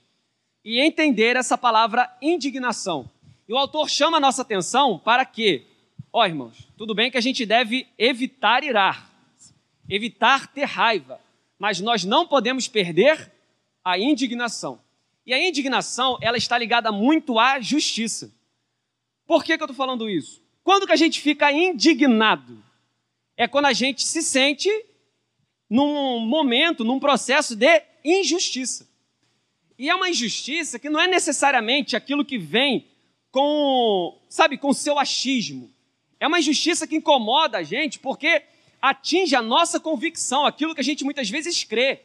e 0.64 0.80
entender 0.80 1.36
essa 1.36 1.58
palavra 1.58 2.10
indignação. 2.22 3.10
E 3.48 3.54
o 3.54 3.58
autor 3.58 3.90
chama 3.90 4.18
a 4.18 4.20
nossa 4.20 4.44
atenção 4.44 5.00
para 5.00 5.26
que, 5.26 5.66
ó 6.14 6.26
irmãos, 6.26 6.68
tudo 6.78 6.94
bem 6.94 7.10
que 7.10 7.18
a 7.18 7.22
gente 7.22 7.46
deve 7.46 7.88
evitar 7.98 8.64
irar, 8.64 9.11
evitar 9.90 10.48
ter 10.48 10.66
raiva, 10.66 11.20
mas 11.58 11.80
nós 11.80 12.04
não 12.04 12.28
podemos 12.28 12.68
perder 12.68 13.32
a 13.84 13.98
indignação. 13.98 14.80
E 15.26 15.34
a 15.34 15.40
indignação, 15.40 16.18
ela 16.22 16.38
está 16.38 16.58
ligada 16.58 16.92
muito 16.92 17.38
à 17.38 17.60
justiça. 17.60 18.32
Por 19.28 19.44
que, 19.44 19.56
que 19.56 19.64
eu 19.64 19.66
estou 19.66 19.76
falando 19.76 20.10
isso? 20.10 20.42
Quando 20.64 20.86
que 20.86 20.94
a 20.94 20.98
gente 20.98 21.22
fica 21.22 21.52
indignado? 21.52 22.64
É 23.38 23.48
quando 23.48 23.66
a 23.66 23.74
gente 23.74 24.04
se 24.04 24.22
sente 24.22 24.70
num 25.70 26.20
momento, 26.20 26.84
num 26.84 27.00
processo 27.00 27.56
de 27.56 27.82
injustiça. 28.04 28.88
E 29.78 29.90
é 29.90 29.96
uma 29.96 30.10
injustiça 30.10 30.78
que 30.78 30.90
não 30.90 31.00
é 31.00 31.08
necessariamente 31.08 31.96
aquilo 31.96 32.26
que 32.26 32.38
vem 32.38 32.86
com, 33.32 34.20
sabe, 34.30 34.58
com 34.58 34.74
seu 34.74 35.00
achismo. 35.00 35.72
É 36.20 36.28
uma 36.28 36.40
injustiça 36.40 36.86
que 36.86 36.96
incomoda 36.96 37.58
a 37.58 37.64
gente 37.64 37.98
porque 37.98 38.44
atinge 38.82 39.36
a 39.36 39.42
nossa 39.42 39.80
convicção, 39.80 40.46
aquilo 40.46 40.74
que 40.74 40.82
a 40.82 40.84
gente 40.84 41.04
muitas 41.04 41.30
vezes 41.30 41.64
crê. 41.64 42.02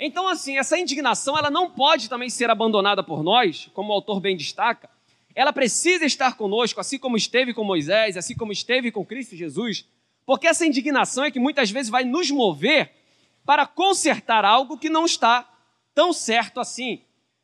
Então, 0.00 0.26
assim, 0.28 0.58
essa 0.58 0.78
indignação 0.78 1.36
ela 1.36 1.50
não 1.50 1.70
pode 1.70 2.08
também 2.08 2.28
ser 2.28 2.50
abandonada 2.50 3.02
por 3.02 3.22
nós, 3.22 3.70
como 3.74 3.90
o 3.90 3.92
autor 3.92 4.20
bem 4.20 4.36
destaca. 4.36 4.90
Ela 5.34 5.52
precisa 5.52 6.04
estar 6.04 6.36
conosco, 6.36 6.80
assim 6.80 6.98
como 6.98 7.16
esteve 7.16 7.54
com 7.54 7.62
Moisés, 7.62 8.16
assim 8.16 8.34
como 8.34 8.52
esteve 8.52 8.90
com 8.90 9.04
Cristo 9.04 9.36
Jesus, 9.36 9.84
porque 10.26 10.46
essa 10.46 10.66
indignação 10.66 11.24
é 11.24 11.30
que 11.30 11.40
muitas 11.40 11.70
vezes 11.70 11.90
vai 11.90 12.04
nos 12.04 12.30
mover 12.30 12.92
para 13.46 13.66
consertar 13.66 14.44
algo 14.44 14.76
que 14.76 14.88
não 14.88 15.06
está 15.06 15.48
tão 15.94 16.12
certo 16.12 16.60
assim 16.60 17.00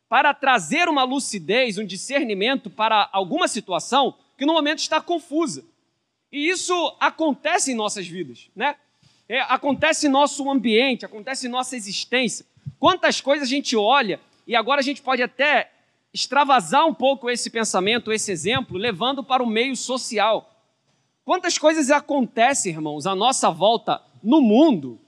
para 0.09 0.35
trazer 0.35 0.89
uma 0.89 1.03
lucidez, 1.03 1.79
um 1.79 1.87
discernimento 1.87 2.69
para 2.69 3.09
alguma 3.13 3.49
situação 3.49 4.15
que 4.37 4.45
no 4.45 4.53
momento 4.53 4.79
está 4.79 5.01
confusa. 5.01 5.65
E 6.35 6.49
isso 6.49 6.97
acontece 6.99 7.71
em 7.71 7.77
nossas 7.77 8.09
vidas, 8.09 8.51
né? 8.57 8.75
É, 9.29 9.39
acontece 9.43 10.09
em 10.09 10.11
nosso 10.11 10.51
ambiente, 10.51 11.07
acontece 11.07 11.47
em 11.47 11.49
nossa 11.49 11.77
existência. 11.77 12.45
Quantas 12.77 13.21
coisas 13.21 13.47
a 13.47 13.49
gente 13.49 13.77
olha, 13.77 14.19
e 14.45 14.57
agora 14.57 14.81
a 14.81 14.83
gente 14.83 15.01
pode 15.01 15.23
até 15.23 15.71
extravasar 16.13 16.89
um 16.89 16.93
pouco 16.93 17.31
esse 17.31 17.49
pensamento, 17.51 18.13
esse 18.13 18.33
exemplo, 18.33 18.77
levando 18.77 19.23
para 19.23 19.45
o 19.45 19.47
meio 19.47 19.77
social. 19.77 20.51
Quantas 21.25 21.57
coisas 21.57 21.89
acontecem, 21.89 22.73
irmãos, 22.73 23.07
à 23.07 23.15
nossa 23.15 23.49
volta 23.49 24.03
no 24.21 24.41
mundo, 24.41 24.99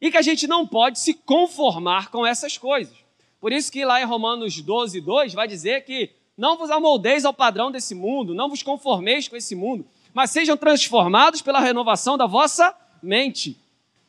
e 0.00 0.08
que 0.12 0.16
a 0.16 0.22
gente 0.22 0.46
não 0.46 0.64
pode 0.64 1.00
se 1.00 1.14
conformar 1.14 2.12
com 2.12 2.24
essas 2.24 2.56
coisas. 2.56 2.94
Por 3.40 3.52
isso 3.52 3.72
que 3.72 3.84
lá 3.84 4.00
em 4.00 4.04
Romanos 4.04 4.62
12, 4.62 5.00
2 5.00 5.34
vai 5.34 5.48
dizer 5.48 5.84
que 5.84 6.10
não 6.38 6.56
vos 6.56 6.70
amoldeis 6.70 7.24
ao 7.24 7.34
padrão 7.34 7.72
desse 7.72 7.92
mundo, 7.92 8.32
não 8.32 8.48
vos 8.48 8.62
conformeis 8.62 9.26
com 9.26 9.34
esse 9.34 9.56
mundo, 9.56 9.84
mas 10.16 10.30
sejam 10.30 10.56
transformados 10.56 11.42
pela 11.42 11.60
renovação 11.60 12.16
da 12.16 12.24
vossa 12.24 12.74
mente. 13.02 13.54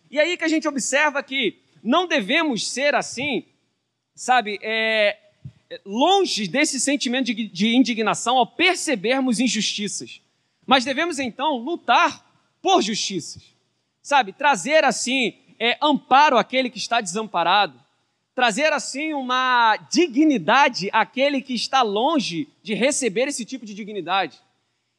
E 0.09 0.17
aí 0.17 0.37
que 0.37 0.43
a 0.45 0.47
gente 0.47 0.65
observa 0.65 1.21
que 1.21 1.57
não 1.83 2.07
devemos 2.07 2.65
ser 2.65 2.95
assim, 2.95 3.43
sabe, 4.15 4.57
é, 4.61 5.17
longe 5.85 6.47
desse 6.47 6.79
sentimento 6.79 7.25
de, 7.25 7.49
de 7.49 7.75
indignação 7.75 8.37
ao 8.37 8.47
percebermos 8.47 9.41
injustiças. 9.41 10.21
Mas 10.65 10.85
devemos 10.85 11.19
então 11.19 11.57
lutar 11.57 12.25
por 12.61 12.81
justiças, 12.81 13.43
sabe, 14.01 14.31
trazer 14.31 14.85
assim 14.85 15.33
é, 15.59 15.77
amparo 15.81 16.37
àquele 16.37 16.69
que 16.69 16.77
está 16.77 17.01
desamparado, 17.01 17.77
trazer 18.33 18.71
assim 18.71 19.13
uma 19.13 19.75
dignidade 19.91 20.89
àquele 20.93 21.41
que 21.41 21.53
está 21.53 21.81
longe 21.81 22.47
de 22.63 22.73
receber 22.73 23.27
esse 23.27 23.43
tipo 23.43 23.65
de 23.65 23.73
dignidade. 23.73 24.39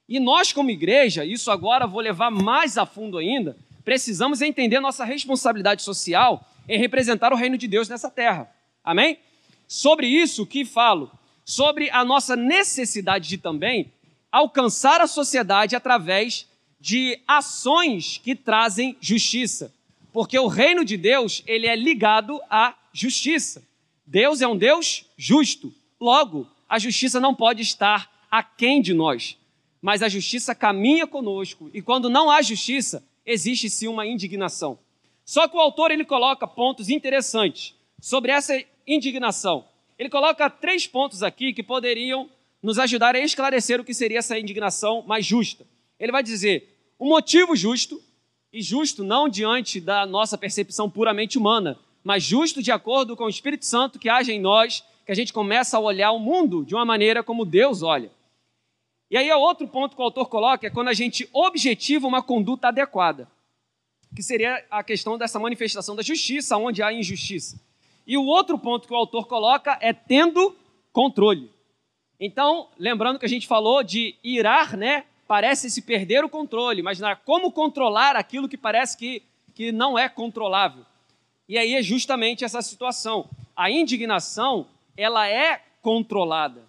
E 0.09 0.19
nós, 0.19 0.53
como 0.53 0.71
igreja, 0.71 1.25
isso 1.25 1.51
agora 1.51 1.87
vou 1.87 2.01
levar 2.01 2.31
mais 2.31 2.79
a 2.79 2.87
fundo 2.87 3.19
ainda, 3.19 3.57
precisamos 3.85 4.41
entender 4.41 4.81
nossa 4.81 5.05
responsabilidade 5.05 5.83
social 5.83 6.49
em 6.69 6.79
representar 6.79 7.33
o 7.33 7.37
reino 7.37 7.59
de 7.59 7.69
Deus 7.69 7.89
nessa 7.89 8.11
terra. 8.11 8.51
Amém? 8.83 9.19
Sobre 9.67 10.07
isso 10.07 10.47
que 10.47 10.65
falo, 10.65 11.11
sobre 11.45 11.91
a 11.91 12.05
nossa 12.05 12.35
necessidade 12.35 13.29
de 13.29 13.37
também 13.37 13.93
alcançar 14.33 15.01
a 15.01 15.07
sociedade 15.07 15.77
através 15.77 16.47
de 16.81 17.19
ações 17.27 18.19
que 18.23 18.35
trazem 18.35 18.97
justiça. 19.01 19.75
Porque 20.13 20.39
o 20.39 20.47
reino 20.47 20.85
de 20.85 20.97
Deus, 20.97 21.43
ele 21.47 21.67
é 21.67 21.77
ligado 21.77 22.41
a 22.49 22.75
justiça. 22.93 23.63
Deus 24.07 24.41
é 24.41 24.49
um 24.49 24.57
Deus 24.57 25.05
justo. 25.17 25.73
Logo, 26.01 26.47
a 26.69 26.79
justiça 26.79 27.21
não 27.21 27.35
pode 27.35 27.63
estar 27.63 28.11
aquém 28.31 28.81
de 28.81 28.95
nós. 28.95 29.37
Mas 29.81 30.03
a 30.03 30.09
justiça 30.09 30.55
caminha 30.55 31.07
conosco. 31.07 31.71
E 31.73 31.81
quando 31.81 32.11
não 32.11 32.31
há 32.31 32.43
justiça, 32.43 33.05
existe 33.25 33.71
sim 33.71 33.89
uma 33.89 34.07
indignação. 34.07 34.79
Só 35.25 35.47
que 35.47 35.57
o 35.57 35.61
autor 35.61 35.91
ele 35.91 36.05
coloca 36.05 36.47
pontos 36.47 36.89
interessantes 36.89 37.75
sobre 38.01 38.33
essa 38.33 38.61
indignação. 38.87 39.67
Ele 39.99 40.09
coloca 40.09 40.49
três 40.49 40.87
pontos 40.87 41.23
aqui 41.23 41.53
que 41.53 41.63
poderiam 41.63 42.31
nos 42.63 42.79
ajudar 42.79 43.15
a 43.15 43.21
esclarecer 43.21 43.81
o 43.81 43.85
que 43.85 43.95
seria 43.95 44.19
essa 44.19 44.39
indignação 44.39 45.03
mais 45.07 45.27
justa. 45.27 45.67
Ele 45.99 46.13
vai 46.13 46.23
dizer 46.23 46.75
o 46.99 47.09
motivo 47.09 47.55
justo, 47.55 48.03
e 48.53 48.63
justo 48.63 49.05
não 49.05 49.29
diante 49.29 49.81
da 49.81 50.07
nossa 50.07 50.39
percepção 50.39 50.89
puramente 50.89 51.37
humana, 51.37 51.79
mas 52.03 52.23
justo 52.23 52.63
de 52.63 52.73
acordo 52.73 53.17
com 53.17 53.25
o 53.25 53.29
Espírito 53.29 53.67
Santo 53.67 53.99
que 53.99 54.09
age 54.09 54.33
em 54.33 54.41
nós, 54.41 54.83
que 55.05 55.13
a 55.13 55.15
gente 55.15 55.33
começa 55.33 55.77
a 55.77 55.81
olhar 55.81 56.11
o 56.11 56.19
mundo 56.19 56.65
de 56.65 56.75
uma 56.75 56.85
maneira 56.85 57.23
como 57.23 57.45
Deus 57.45 57.83
olha. 57.83 58.11
E 59.11 59.17
aí, 59.17 59.31
outro 59.33 59.67
ponto 59.67 59.97
que 59.97 60.03
o 60.03 60.05
autor 60.05 60.29
coloca 60.29 60.67
é 60.67 60.71
quando 60.71 60.89
a 60.89 60.93
gente 60.93 61.29
objetiva 61.33 62.07
uma 62.07 62.23
conduta 62.23 62.69
adequada, 62.69 63.29
que 64.15 64.23
seria 64.23 64.65
a 64.71 64.83
questão 64.83 65.17
dessa 65.17 65.39
manifestação 65.39 65.97
da 65.97 66.03
justiça, 66.03 66.57
onde 66.57 66.83
há 66.83 66.93
injustiça. 66.93 67.59
E 68.07 68.17
o 68.17 68.25
outro 68.25 68.59
ponto 68.59 68.87
que 68.87 68.93
o 68.93 68.97
autor 68.97 69.27
coloca 69.27 69.79
é 69.81 69.93
tendo 69.93 70.57
controle. 70.93 71.51
Então, 72.21 72.69
lembrando 72.79 73.19
que 73.19 73.27
a 73.27 73.29
gente 73.29 73.47
falou 73.47 73.83
de 73.83 74.15
irar, 74.23 74.77
né? 74.77 75.05
Parece 75.27 75.71
se 75.71 75.83
perder 75.83 76.25
o 76.25 76.29
controle, 76.29 76.83
mas 76.83 76.99
como 77.25 77.53
controlar 77.53 78.17
aquilo 78.17 78.49
que 78.49 78.57
parece 78.57 78.97
que, 78.97 79.23
que 79.55 79.71
não 79.71 79.99
é 79.99 80.09
controlável. 80.09 80.85
E 81.49 81.57
aí 81.57 81.75
é 81.75 81.83
justamente 81.83 82.45
essa 82.45 82.61
situação. 82.61 83.29
A 83.55 83.71
indignação, 83.71 84.67
ela 84.97 85.29
é 85.29 85.63
controlada, 85.81 86.68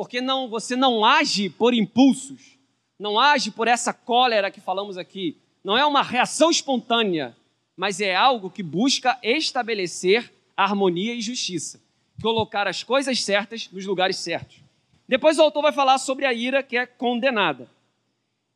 porque 0.00 0.22
não, 0.22 0.48
você 0.48 0.74
não 0.74 1.04
age 1.04 1.50
por 1.50 1.74
impulsos, 1.74 2.58
não 2.98 3.20
age 3.20 3.50
por 3.50 3.68
essa 3.68 3.92
cólera 3.92 4.50
que 4.50 4.58
falamos 4.58 4.96
aqui. 4.96 5.36
Não 5.62 5.76
é 5.76 5.84
uma 5.84 6.02
reação 6.02 6.50
espontânea, 6.50 7.36
mas 7.76 8.00
é 8.00 8.16
algo 8.16 8.48
que 8.48 8.62
busca 8.62 9.18
estabelecer 9.22 10.32
harmonia 10.56 11.12
e 11.12 11.20
justiça, 11.20 11.78
colocar 12.22 12.66
as 12.66 12.82
coisas 12.82 13.22
certas 13.22 13.68
nos 13.70 13.84
lugares 13.84 14.16
certos. 14.16 14.62
Depois 15.06 15.38
o 15.38 15.42
autor 15.42 15.60
vai 15.60 15.72
falar 15.72 15.98
sobre 15.98 16.24
a 16.24 16.32
ira 16.32 16.62
que 16.62 16.78
é 16.78 16.86
condenada. 16.86 17.68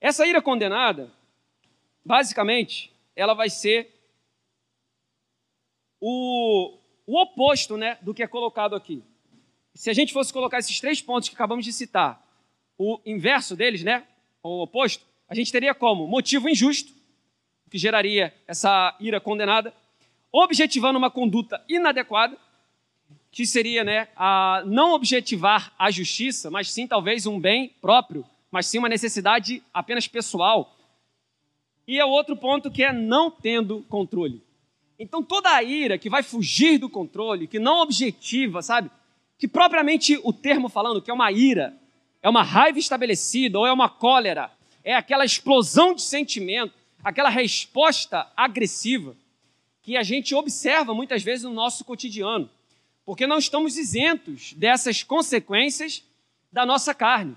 Essa 0.01 0.27
ira 0.27 0.41
condenada, 0.41 1.13
basicamente, 2.03 2.91
ela 3.15 3.35
vai 3.35 3.51
ser 3.51 3.91
o, 6.01 6.79
o 7.07 7.21
oposto 7.21 7.77
né, 7.77 7.99
do 8.01 8.15
que 8.15 8.23
é 8.23 8.27
colocado 8.27 8.75
aqui. 8.75 9.05
Se 9.75 9.91
a 9.91 9.93
gente 9.93 10.13
fosse 10.13 10.33
colocar 10.33 10.59
esses 10.59 10.79
três 10.81 11.03
pontos 11.03 11.29
que 11.29 11.35
acabamos 11.35 11.65
de 11.65 11.73
citar, 11.73 12.23
o 12.79 13.01
inverso 13.05 13.57
deles, 13.57 13.83
né? 13.83 14.05
O 14.43 14.63
oposto, 14.63 15.05
a 15.29 15.35
gente 15.35 15.51
teria 15.51 15.75
como 15.75 16.07
motivo 16.07 16.49
injusto, 16.49 16.93
que 17.71 17.79
geraria 17.79 18.33
essa 18.47 18.97
ira 19.01 19.21
condenada, 19.21 19.75
objetivando 20.31 20.99
uma 20.99 21.11
conduta 21.11 21.63
inadequada, 21.69 22.37
que 23.33 23.45
seria 23.45 23.83
né, 23.83 24.07
a 24.15 24.63
não 24.65 24.93
objetivar 24.93 25.73
a 25.77 25.91
justiça, 25.91 26.53
mas 26.53 26.71
sim 26.71 26.87
talvez 26.87 27.27
um 27.27 27.41
bem 27.41 27.69
próprio, 27.81 28.25
mas 28.49 28.67
sim 28.67 28.79
uma 28.79 28.89
necessidade 28.89 29.61
apenas 29.73 30.07
pessoal. 30.07 30.77
E 31.87 31.99
é 31.99 32.05
outro 32.05 32.37
ponto 32.37 32.71
que 32.71 32.85
é 32.85 32.93
não 32.93 33.29
tendo 33.29 33.83
controle. 33.89 34.41
Então 34.97 35.21
toda 35.21 35.51
a 35.51 35.63
ira 35.65 35.99
que 35.99 36.09
vai 36.09 36.23
fugir 36.23 36.79
do 36.79 36.89
controle, 36.89 37.49
que 37.49 37.59
não 37.59 37.83
objetiva, 37.83 38.63
sabe? 38.63 38.89
Que 39.39 39.49
propriamente 39.49 40.19
o 40.23 40.33
termo 40.33 40.69
falando, 40.69 41.03
que 41.03 41.11
é 41.11 41.15
uma 41.15 41.31
ira, 41.33 41.75
é 42.23 42.29
uma 42.29 42.43
raiva 42.43 42.79
estabelecida 42.79 43.59
ou 43.59 43.67
é 43.67 43.73
uma 43.73 43.89
cólera, 43.89 44.51
é 44.83 44.95
aquela 44.95 45.25
explosão 45.25 45.95
de 45.95 46.03
sentimento, 46.03 46.75
aquela 47.03 47.29
resposta 47.29 48.27
agressiva 48.37 49.17
que 49.83 49.99
a 49.99 50.03
gente 50.03 50.35
observa 50.35 50.95
muitas 50.95 51.23
vezes 51.23 51.45
no 51.45 51.53
nosso 51.53 51.85
cotidiano, 51.85 52.49
porque 53.05 53.27
não 53.27 53.37
estamos 53.37 53.77
isentos 53.77 54.55
dessas 54.55 55.03
consequências 55.03 56.03
da 56.51 56.65
nossa 56.65 56.95
carne, 56.95 57.37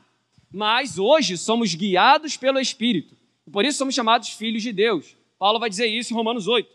mas 0.50 0.98
hoje 0.98 1.38
somos 1.38 1.76
guiados 1.76 2.38
pelo 2.38 2.58
Espírito, 2.58 3.18
e 3.46 3.52
por 3.52 3.66
isso 3.66 3.78
somos 3.78 3.94
chamados 3.94 4.30
filhos 4.30 4.64
de 4.64 4.72
Deus. 4.72 5.18
Paulo 5.38 5.60
vai 5.60 5.70
dizer 5.70 5.88
isso 5.88 6.14
em 6.14 6.16
Romanos 6.16 6.48
8. 6.48 6.70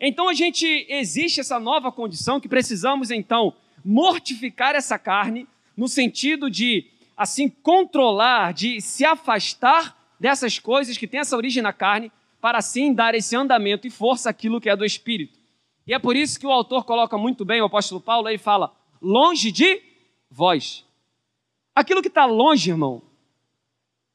Então 0.00 0.28
a 0.28 0.34
gente 0.34 0.66
existe 0.88 1.40
essa 1.40 1.60
nova 1.60 1.92
condição 1.92 2.40
que 2.40 2.48
precisamos 2.48 3.10
então 3.10 3.54
mortificar 3.84 4.74
essa 4.74 4.98
carne 4.98 5.46
no 5.76 5.88
sentido 5.88 6.50
de 6.50 6.86
assim 7.16 7.48
controlar, 7.48 8.52
de 8.52 8.80
se 8.80 9.04
afastar 9.04 9.96
dessas 10.18 10.58
coisas 10.58 10.96
que 10.96 11.06
têm 11.06 11.20
essa 11.20 11.36
origem 11.36 11.62
na 11.62 11.72
carne, 11.72 12.10
para 12.40 12.58
assim 12.58 12.92
dar 12.92 13.14
esse 13.14 13.34
andamento 13.36 13.86
e 13.86 13.90
força 13.90 14.30
àquilo 14.30 14.60
que 14.60 14.68
é 14.68 14.76
do 14.76 14.84
espírito. 14.84 15.38
E 15.86 15.92
é 15.92 15.98
por 15.98 16.16
isso 16.16 16.38
que 16.38 16.46
o 16.46 16.50
autor 16.50 16.84
coloca 16.84 17.16
muito 17.18 17.44
bem, 17.44 17.60
o 17.60 17.66
apóstolo 17.66 18.00
Paulo, 18.00 18.28
ele 18.28 18.38
fala: 18.38 18.74
longe 19.00 19.52
de 19.52 19.82
vós. 20.30 20.84
Aquilo 21.74 22.02
que 22.02 22.08
está 22.08 22.24
longe, 22.24 22.70
irmão, 22.70 23.02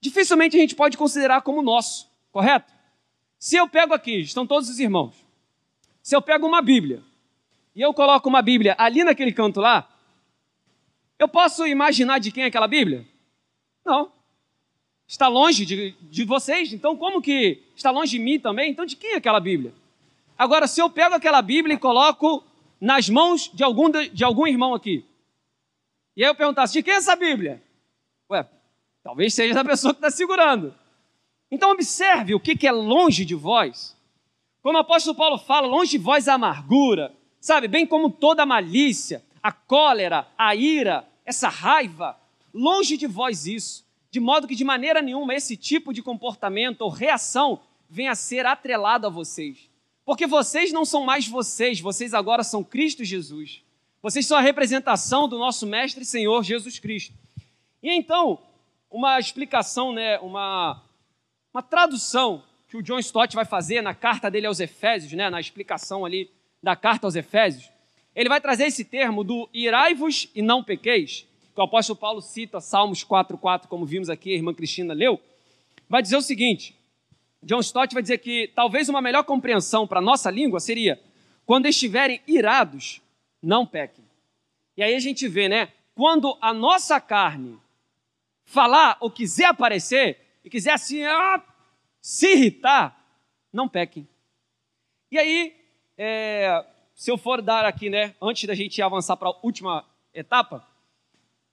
dificilmente 0.01 0.55
a 0.57 0.59
gente 0.59 0.75
pode 0.75 0.97
considerar 0.97 1.41
como 1.41 1.61
nosso, 1.61 2.09
correto? 2.31 2.73
Se 3.37 3.55
eu 3.55 3.67
pego 3.67 3.93
aqui, 3.93 4.19
estão 4.19 4.45
todos 4.45 4.69
os 4.69 4.79
irmãos, 4.79 5.15
se 6.01 6.15
eu 6.15 6.21
pego 6.21 6.47
uma 6.47 6.61
Bíblia 6.61 7.03
e 7.79 7.81
eu 7.81 7.93
coloco 7.93 8.27
uma 8.27 8.41
Bíblia 8.41 8.75
ali 8.77 9.05
naquele 9.05 9.31
canto 9.31 9.61
lá, 9.61 9.89
eu 11.17 11.29
posso 11.29 11.65
imaginar 11.65 12.19
de 12.19 12.29
quem 12.29 12.43
é 12.43 12.47
aquela 12.47 12.67
Bíblia? 12.67 13.07
Não. 13.85 14.11
Está 15.07 15.29
longe 15.29 15.65
de, 15.65 15.91
de 16.01 16.25
vocês, 16.25 16.73
então 16.73 16.97
como 16.97 17.21
que 17.21 17.63
está 17.77 17.89
longe 17.89 18.17
de 18.17 18.19
mim 18.19 18.37
também? 18.37 18.69
Então 18.69 18.85
de 18.85 18.97
quem 18.97 19.13
é 19.13 19.15
aquela 19.15 19.39
Bíblia? 19.39 19.73
Agora, 20.37 20.67
se 20.67 20.81
eu 20.81 20.89
pego 20.89 21.15
aquela 21.15 21.41
Bíblia 21.41 21.73
e 21.73 21.79
coloco 21.79 22.43
nas 22.81 23.07
mãos 23.07 23.49
de 23.53 23.63
algum, 23.63 23.89
de 23.89 24.25
algum 24.25 24.45
irmão 24.45 24.73
aqui, 24.73 25.05
e 26.17 26.23
aí 26.25 26.29
eu 26.29 26.35
perguntasse, 26.35 26.73
de 26.73 26.83
quem 26.83 26.95
é 26.95 26.97
essa 26.97 27.15
Bíblia? 27.15 27.63
Ué, 28.29 28.45
talvez 29.01 29.33
seja 29.33 29.53
da 29.53 29.63
pessoa 29.63 29.93
que 29.93 29.99
está 29.99 30.11
segurando. 30.11 30.75
Então 31.49 31.71
observe 31.71 32.35
o 32.35 32.41
que, 32.41 32.57
que 32.57 32.67
é 32.67 32.73
longe 32.73 33.23
de 33.23 33.35
vós. 33.35 33.95
Como 34.61 34.77
o 34.77 34.81
apóstolo 34.81 35.15
Paulo 35.15 35.37
fala, 35.37 35.65
longe 35.65 35.91
de 35.91 35.97
vós 35.97 36.27
a 36.27 36.33
amargura, 36.33 37.17
sabe? 37.39 37.67
Bem 37.67 37.85
como 37.85 38.09
toda 38.09 38.43
a 38.43 38.45
malícia, 38.45 39.23
a 39.41 39.51
cólera, 39.51 40.27
a 40.37 40.55
ira, 40.55 41.07
essa 41.25 41.49
raiva, 41.49 42.17
longe 42.53 42.97
de 42.97 43.07
vós 43.07 43.45
isso, 43.45 43.85
de 44.11 44.19
modo 44.19 44.47
que 44.47 44.55
de 44.55 44.63
maneira 44.63 45.01
nenhuma 45.01 45.35
esse 45.35 45.55
tipo 45.55 45.93
de 45.93 46.01
comportamento 46.01 46.81
ou 46.81 46.89
reação 46.89 47.59
venha 47.89 48.11
a 48.11 48.15
ser 48.15 48.45
atrelado 48.45 49.07
a 49.07 49.09
vocês. 49.09 49.69
Porque 50.05 50.25
vocês 50.25 50.71
não 50.71 50.85
são 50.85 51.05
mais 51.05 51.27
vocês, 51.27 51.79
vocês 51.79 52.13
agora 52.13 52.43
são 52.43 52.63
Cristo 52.63 53.03
Jesus. 53.03 53.61
Vocês 54.01 54.25
são 54.25 54.37
a 54.37 54.41
representação 54.41 55.27
do 55.27 55.37
nosso 55.37 55.67
Mestre 55.67 56.03
e 56.03 56.05
Senhor 56.05 56.43
Jesus 56.43 56.79
Cristo. 56.79 57.13
E 57.83 57.91
então, 57.91 58.39
uma 58.89 59.19
explicação, 59.19 59.93
né, 59.93 60.17
uma, 60.19 60.81
uma 61.53 61.61
tradução 61.61 62.43
que 62.67 62.77
o 62.77 62.81
John 62.81 62.99
Stott 62.99 63.35
vai 63.35 63.45
fazer 63.45 63.81
na 63.81 63.93
carta 63.93 64.31
dele 64.31 64.47
aos 64.47 64.59
Efésios, 64.59 65.13
né, 65.13 65.29
na 65.29 65.39
explicação 65.39 66.05
ali 66.05 66.31
da 66.61 66.75
carta 66.75 67.07
aos 67.07 67.15
Efésios, 67.15 67.69
ele 68.15 68.29
vai 68.29 68.41
trazer 68.41 68.65
esse 68.65 68.83
termo 68.83 69.23
do 69.23 69.49
irai-vos 69.53 70.29
e 70.35 70.41
não 70.41 70.63
pequeis, 70.63 71.25
que 71.53 71.59
o 71.59 71.63
apóstolo 71.63 71.97
Paulo 71.97 72.21
cita 72.21 72.59
Salmos 72.59 73.03
4,4, 73.03 73.67
como 73.67 73.85
vimos 73.85 74.09
aqui, 74.09 74.31
a 74.31 74.35
irmã 74.35 74.53
Cristina 74.53 74.93
leu, 74.93 75.19
vai 75.87 76.01
dizer 76.01 76.17
o 76.17 76.21
seguinte: 76.21 76.75
John 77.41 77.59
Stott 77.59 77.93
vai 77.93 78.01
dizer 78.01 78.17
que 78.17 78.51
talvez 78.55 78.89
uma 78.89 79.01
melhor 79.01 79.23
compreensão 79.23 79.87
para 79.87 79.99
a 79.99 80.01
nossa 80.01 80.29
língua 80.29 80.59
seria: 80.59 80.99
quando 81.45 81.67
estiverem 81.67 82.21
irados, 82.27 83.01
não 83.41 83.65
pequem. 83.65 84.05
E 84.75 84.83
aí 84.83 84.95
a 84.95 84.99
gente 84.99 85.27
vê, 85.27 85.47
né? 85.49 85.69
Quando 85.95 86.37
a 86.41 86.53
nossa 86.53 86.99
carne 86.99 87.59
falar 88.45 88.97
ou 88.99 89.11
quiser 89.11 89.45
aparecer, 89.45 90.17
e 90.43 90.49
quiser 90.49 90.71
assim, 90.71 91.03
ah, 91.03 91.43
se 92.01 92.31
irritar, 92.31 92.99
não 93.51 93.67
pequem. 93.67 94.07
E 95.11 95.17
aí, 95.17 95.55
é, 95.99 96.65
se 96.95 97.11
eu 97.11 97.17
for 97.17 97.41
dar 97.41 97.65
aqui, 97.65 97.89
né, 97.89 98.15
antes 98.21 98.45
da 98.45 98.55
gente 98.55 98.81
avançar 98.81 99.17
para 99.17 99.29
a 99.29 99.35
última 99.43 99.85
etapa, 100.13 100.65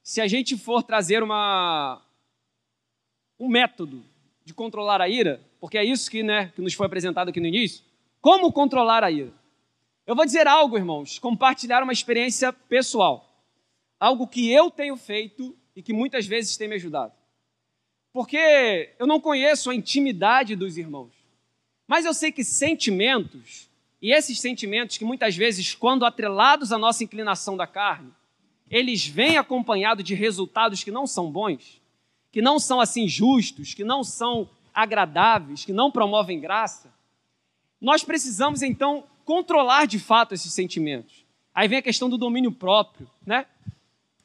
se 0.03 0.21
a 0.21 0.29
gente 0.29 0.57
for 0.57 0.83
trazer 0.83 1.23
uma, 1.23 2.01
um 3.39 3.49
método 3.49 4.05
de 4.45 4.55
controlar 4.55 5.03
a 5.03 5.09
ira, 5.09 5.41
porque 5.61 5.77
é 5.77 5.85
isso 5.85 6.09
que, 6.09 6.23
né, 6.23 6.53
que 6.55 6.63
nos 6.63 6.75
foi 6.75 6.87
apresentado 6.87 7.29
aqui 7.29 7.41
no 7.41 7.47
início, 7.47 7.85
como 8.21 8.53
controlar 8.53 9.03
a 9.03 9.11
ira? 9.11 9.33
Eu 10.07 10.15
vou 10.15 10.25
dizer 10.25 10.47
algo, 10.47 10.79
irmãos, 10.79 11.19
compartilhar 11.19 11.83
uma 11.83 11.93
experiência 11.93 12.53
pessoal, 12.53 13.29
algo 13.99 14.29
que 14.29 14.51
eu 14.53 14.71
tenho 14.71 14.97
feito 14.97 15.57
e 15.75 15.83
que 15.83 15.93
muitas 15.93 16.27
vezes 16.27 16.57
tem 16.57 16.69
me 16.69 16.77
ajudado 16.77 17.13
porque 18.17 18.95
eu 18.99 19.07
não 19.07 19.21
conheço 19.21 19.69
a 19.69 19.75
intimidade 19.75 20.57
dos 20.57 20.79
irmãos. 20.79 21.13
Mas 21.87 22.07
eu 22.07 22.15
sei 22.15 22.33
que 22.33 22.43
sentimentos, 22.43 23.69
e 24.07 24.13
esses 24.13 24.39
sentimentos 24.39 24.97
que 24.97 25.05
muitas 25.05 25.35
vezes, 25.35 25.75
quando 25.75 26.07
atrelados 26.07 26.71
à 26.71 26.79
nossa 26.79 27.03
inclinação 27.03 27.57
da 27.57 27.67
carne, 27.67 28.15
eles 28.71 29.05
vêm 29.05 29.37
acompanhados 29.37 30.05
de 30.05 30.15
resultados 30.15 30.85
que 30.85 30.93
não 30.93 31.09
são 31.09 31.29
bons, 31.29 31.83
que 32.31 32.41
não 32.41 32.61
são 32.61 32.81
assim 32.81 33.09
justos, 33.09 33.75
que 33.75 33.83
não 33.83 34.05
são 34.05 34.49
agradáveis, 34.73 35.65
que 35.65 35.73
não 35.73 35.91
promovem 35.91 36.39
graça. 36.39 36.89
Nós 37.81 38.05
precisamos 38.05 38.63
então 38.63 39.03
controlar 39.25 39.87
de 39.89 39.99
fato 39.99 40.35
esses 40.35 40.55
sentimentos. 40.55 41.25
Aí 41.53 41.67
vem 41.67 41.79
a 41.79 41.83
questão 41.83 42.09
do 42.09 42.17
domínio 42.17 42.53
próprio, 42.53 43.11
né? 43.27 43.45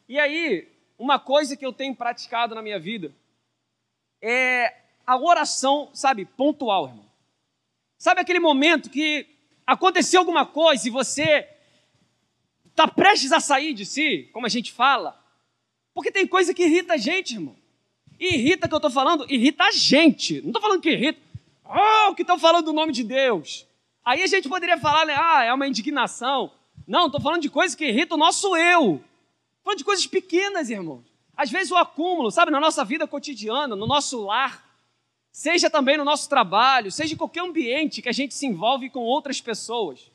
E 0.07 0.19
aí, 0.19 0.67
uma 0.95 1.17
coisa 1.17 1.57
que 1.57 1.65
eu 1.65 1.73
tenho 1.73 1.95
praticado 1.95 2.53
na 2.53 2.61
minha 2.61 2.79
vida 2.79 3.11
é 4.21 4.75
a 5.07 5.17
oração, 5.17 5.89
sabe, 5.91 6.23
pontual, 6.23 6.87
irmão. 6.87 7.05
Sabe 7.97 8.21
aquele 8.21 8.39
momento 8.39 8.87
que 8.87 9.40
aconteceu 9.65 10.19
alguma 10.19 10.45
coisa 10.45 10.87
e 10.87 10.91
você 10.91 11.47
está 12.69 12.87
prestes 12.87 13.31
a 13.31 13.39
sair 13.39 13.73
de 13.73 13.85
si, 13.85 14.29
como 14.33 14.45
a 14.45 14.49
gente 14.49 14.71
fala? 14.71 15.19
Porque 15.93 16.11
tem 16.11 16.25
coisa 16.25 16.53
que 16.53 16.63
irrita 16.63 16.93
a 16.93 16.97
gente, 16.97 17.33
irmão. 17.33 17.55
E 18.19 18.35
irrita 18.35 18.67
que 18.67 18.73
eu 18.73 18.77
estou 18.77 18.91
falando, 18.91 19.25
irrita 19.29 19.65
a 19.65 19.71
gente. 19.71 20.41
Não 20.41 20.49
estou 20.49 20.61
falando 20.61 20.81
que 20.81 20.91
irrita. 20.91 21.19
Oh, 21.65 22.13
que 22.13 22.21
estão 22.21 22.37
falando 22.37 22.65
do 22.65 22.73
nome 22.73 22.91
de 22.91 23.03
Deus. 23.03 23.65
Aí 24.03 24.21
a 24.21 24.27
gente 24.27 24.49
poderia 24.49 24.77
falar, 24.77 25.05
né, 25.05 25.15
ah, 25.17 25.43
é 25.43 25.53
uma 25.53 25.67
indignação. 25.67 26.51
Não, 26.87 27.05
estou 27.05 27.21
falando 27.21 27.41
de 27.41 27.49
coisas 27.49 27.75
que 27.75 27.85
irritam 27.85 28.17
o 28.17 28.19
nosso 28.19 28.55
eu. 28.55 29.01
Falando 29.63 29.77
de 29.77 29.83
coisas 29.83 30.07
pequenas, 30.07 30.69
irmãos. 30.69 31.03
Às 31.35 31.49
vezes 31.49 31.71
o 31.71 31.77
acúmulo, 31.77 32.29
sabe, 32.31 32.51
na 32.51 32.59
nossa 32.59 32.83
vida 32.83 33.07
cotidiana, 33.07 33.75
no 33.75 33.87
nosso 33.87 34.25
lar, 34.25 34.70
seja 35.31 35.69
também 35.69 35.97
no 35.97 36.03
nosso 36.03 36.27
trabalho, 36.27 36.91
seja 36.91 37.13
em 37.13 37.17
qualquer 37.17 37.41
ambiente 37.41 38.01
que 38.01 38.09
a 38.09 38.13
gente 38.13 38.33
se 38.33 38.45
envolve 38.45 38.89
com 38.89 38.99
outras 38.99 39.39
pessoas. 39.39 40.11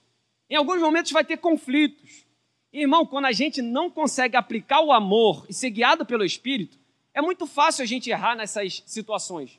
Em 0.49 0.57
alguns 0.57 0.81
momentos 0.81 1.13
vai 1.13 1.25
ter 1.25 1.39
conflitos. 1.39 2.25
irmão, 2.73 3.07
quando 3.07 3.25
a 3.25 3.33
gente 3.33 3.63
não 3.63 3.91
consegue 3.91 4.37
aplicar 4.37 4.81
o 4.81 4.93
amor 4.93 5.47
e 5.49 5.55
ser 5.55 5.71
guiado 5.71 6.05
pelo 6.05 6.25
Espírito, 6.25 6.79
é 7.15 7.23
muito 7.23 7.47
fácil 7.47 7.83
a 7.83 7.87
gente 7.87 8.11
errar 8.11 8.37
nessas 8.37 8.83
situações. 8.87 9.59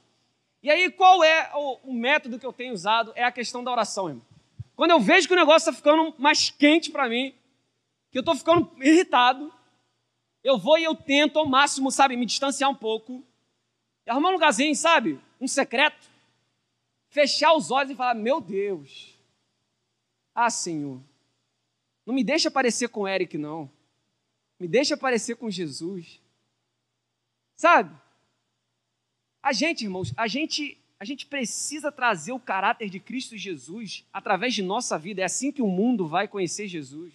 E 0.62 0.70
aí, 0.70 0.91
qual 0.91 1.24
é 1.24 1.52
o, 1.56 1.93
método 1.93 2.39
que 2.39 2.46
eu 2.46 2.54
tenho 2.54 2.74
usado? 2.74 3.12
É 3.15 3.24
a 3.24 3.32
questão 3.32 3.63
da 3.63 3.72
oração, 3.72 4.10
irmão. 4.10 4.26
Quando 4.76 4.91
eu 4.91 5.00
vejo 5.00 5.28
que 5.28 5.34
o 5.34 5.38
negócio 5.38 5.70
está 5.70 5.74
ficando 5.74 6.13
mais 6.20 6.52
quente 6.52 6.91
para 6.91 7.10
mim, 7.10 7.34
que 8.12 8.17
eu 8.17 8.22
estou 8.22 8.36
ficando 8.36 8.70
irritado, 8.80 9.52
eu 10.43 10.58
vou 10.58 10.78
e 10.78 10.84
eu 10.84 10.93
tento 10.93 11.39
ao 11.39 11.48
máximo, 11.48 11.91
sabe, 11.91 12.15
me 12.15 12.26
distanciar 12.26 12.70
um 12.70 12.76
pouco, 12.76 13.24
arrumar 14.08 14.30
um 14.30 14.34
lugarzinho, 14.34 14.76
sabe, 14.76 15.20
um 15.39 15.47
secreto, 15.47 16.10
fechar 17.10 17.54
os 17.54 17.71
olhos 17.71 17.91
e 17.91 17.95
falar: 17.95 18.13
Meu 18.13 18.41
Deus, 18.41 19.13
ah, 20.34 20.50
Senhor, 20.50 21.02
não 22.06 22.13
me 22.13 22.23
deixa 22.23 22.52
parecer 22.52 22.89
com 22.89 23.08
Eric, 23.08 23.38
não. 23.38 23.69
Me 24.60 24.67
deixa 24.67 24.95
parecer 24.95 25.36
com 25.36 25.50
Jesus. 25.50 26.21
Sabe? 27.56 27.95
A 29.41 29.52
gente, 29.54 29.84
irmãos, 29.84 30.13
a 30.15 30.28
gente, 30.28 30.78
a 31.00 31.06
gente 31.06 31.26
precisa 31.26 31.91
trazer 31.91 32.32
o 32.32 32.39
caráter 32.39 32.89
de 32.89 33.00
Cristo 33.00 33.38
Jesus 33.38 34.06
através 34.12 34.54
de 34.54 34.62
nossa 34.62 34.97
vida. 34.97 35.21
É 35.21 35.26
assim 35.26 35.52
que 35.52 35.62
o 35.62 35.67
mundo 35.67 36.08
vai 36.08 36.28
conhecer 36.28 36.67
Jesus. 36.67 37.13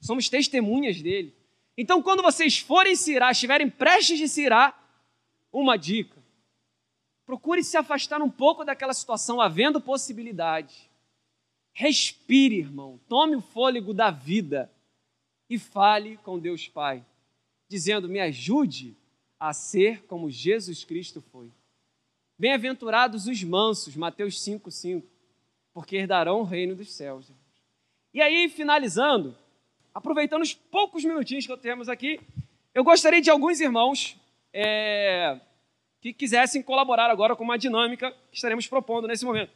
Somos 0.00 0.28
testemunhas 0.28 1.00
dele. 1.00 1.34
Então, 1.76 2.02
quando 2.02 2.22
vocês 2.22 2.58
forem 2.58 2.94
se 2.94 3.12
irar, 3.12 3.32
estiverem 3.32 3.70
prestes 3.70 4.18
de 4.18 4.28
se 4.28 4.42
irar, 4.42 4.80
uma 5.52 5.76
dica. 5.76 6.22
Procure 7.26 7.64
se 7.64 7.76
afastar 7.76 8.20
um 8.20 8.30
pouco 8.30 8.64
daquela 8.64 8.92
situação, 8.92 9.40
havendo 9.40 9.80
possibilidade. 9.80 10.90
Respire, 11.72 12.58
irmão. 12.58 13.00
Tome 13.08 13.36
o 13.36 13.40
fôlego 13.40 13.94
da 13.94 14.10
vida 14.10 14.70
e 15.48 15.58
fale 15.58 16.16
com 16.18 16.38
Deus 16.38 16.68
Pai, 16.68 17.04
dizendo: 17.68 18.08
Me 18.08 18.20
ajude 18.20 18.96
a 19.40 19.52
ser 19.52 20.04
como 20.04 20.30
Jesus 20.30 20.84
Cristo 20.84 21.22
foi. 21.32 21.50
Bem-aventurados 22.38 23.26
os 23.26 23.42
mansos, 23.42 23.96
Mateus 23.96 24.36
5,5, 24.44 25.02
porque 25.72 25.96
herdarão 25.96 26.40
o 26.40 26.44
reino 26.44 26.74
dos 26.74 26.92
céus. 26.92 27.30
E 28.12 28.20
aí, 28.20 28.48
finalizando, 28.48 29.36
aproveitando 29.94 30.42
os 30.42 30.52
poucos 30.52 31.04
minutinhos 31.04 31.46
que 31.46 31.56
temos 31.56 31.88
aqui, 31.88 32.20
eu 32.74 32.84
gostaria 32.84 33.20
de 33.20 33.30
alguns 33.30 33.60
irmãos 33.60 34.16
é, 34.52 35.40
que 36.04 36.12
quisessem 36.12 36.62
colaborar 36.62 37.10
agora 37.10 37.34
com 37.34 37.42
uma 37.42 37.56
dinâmica 37.56 38.10
que 38.30 38.36
estaremos 38.36 38.66
propondo 38.66 39.08
nesse 39.08 39.24
momento. 39.24 39.50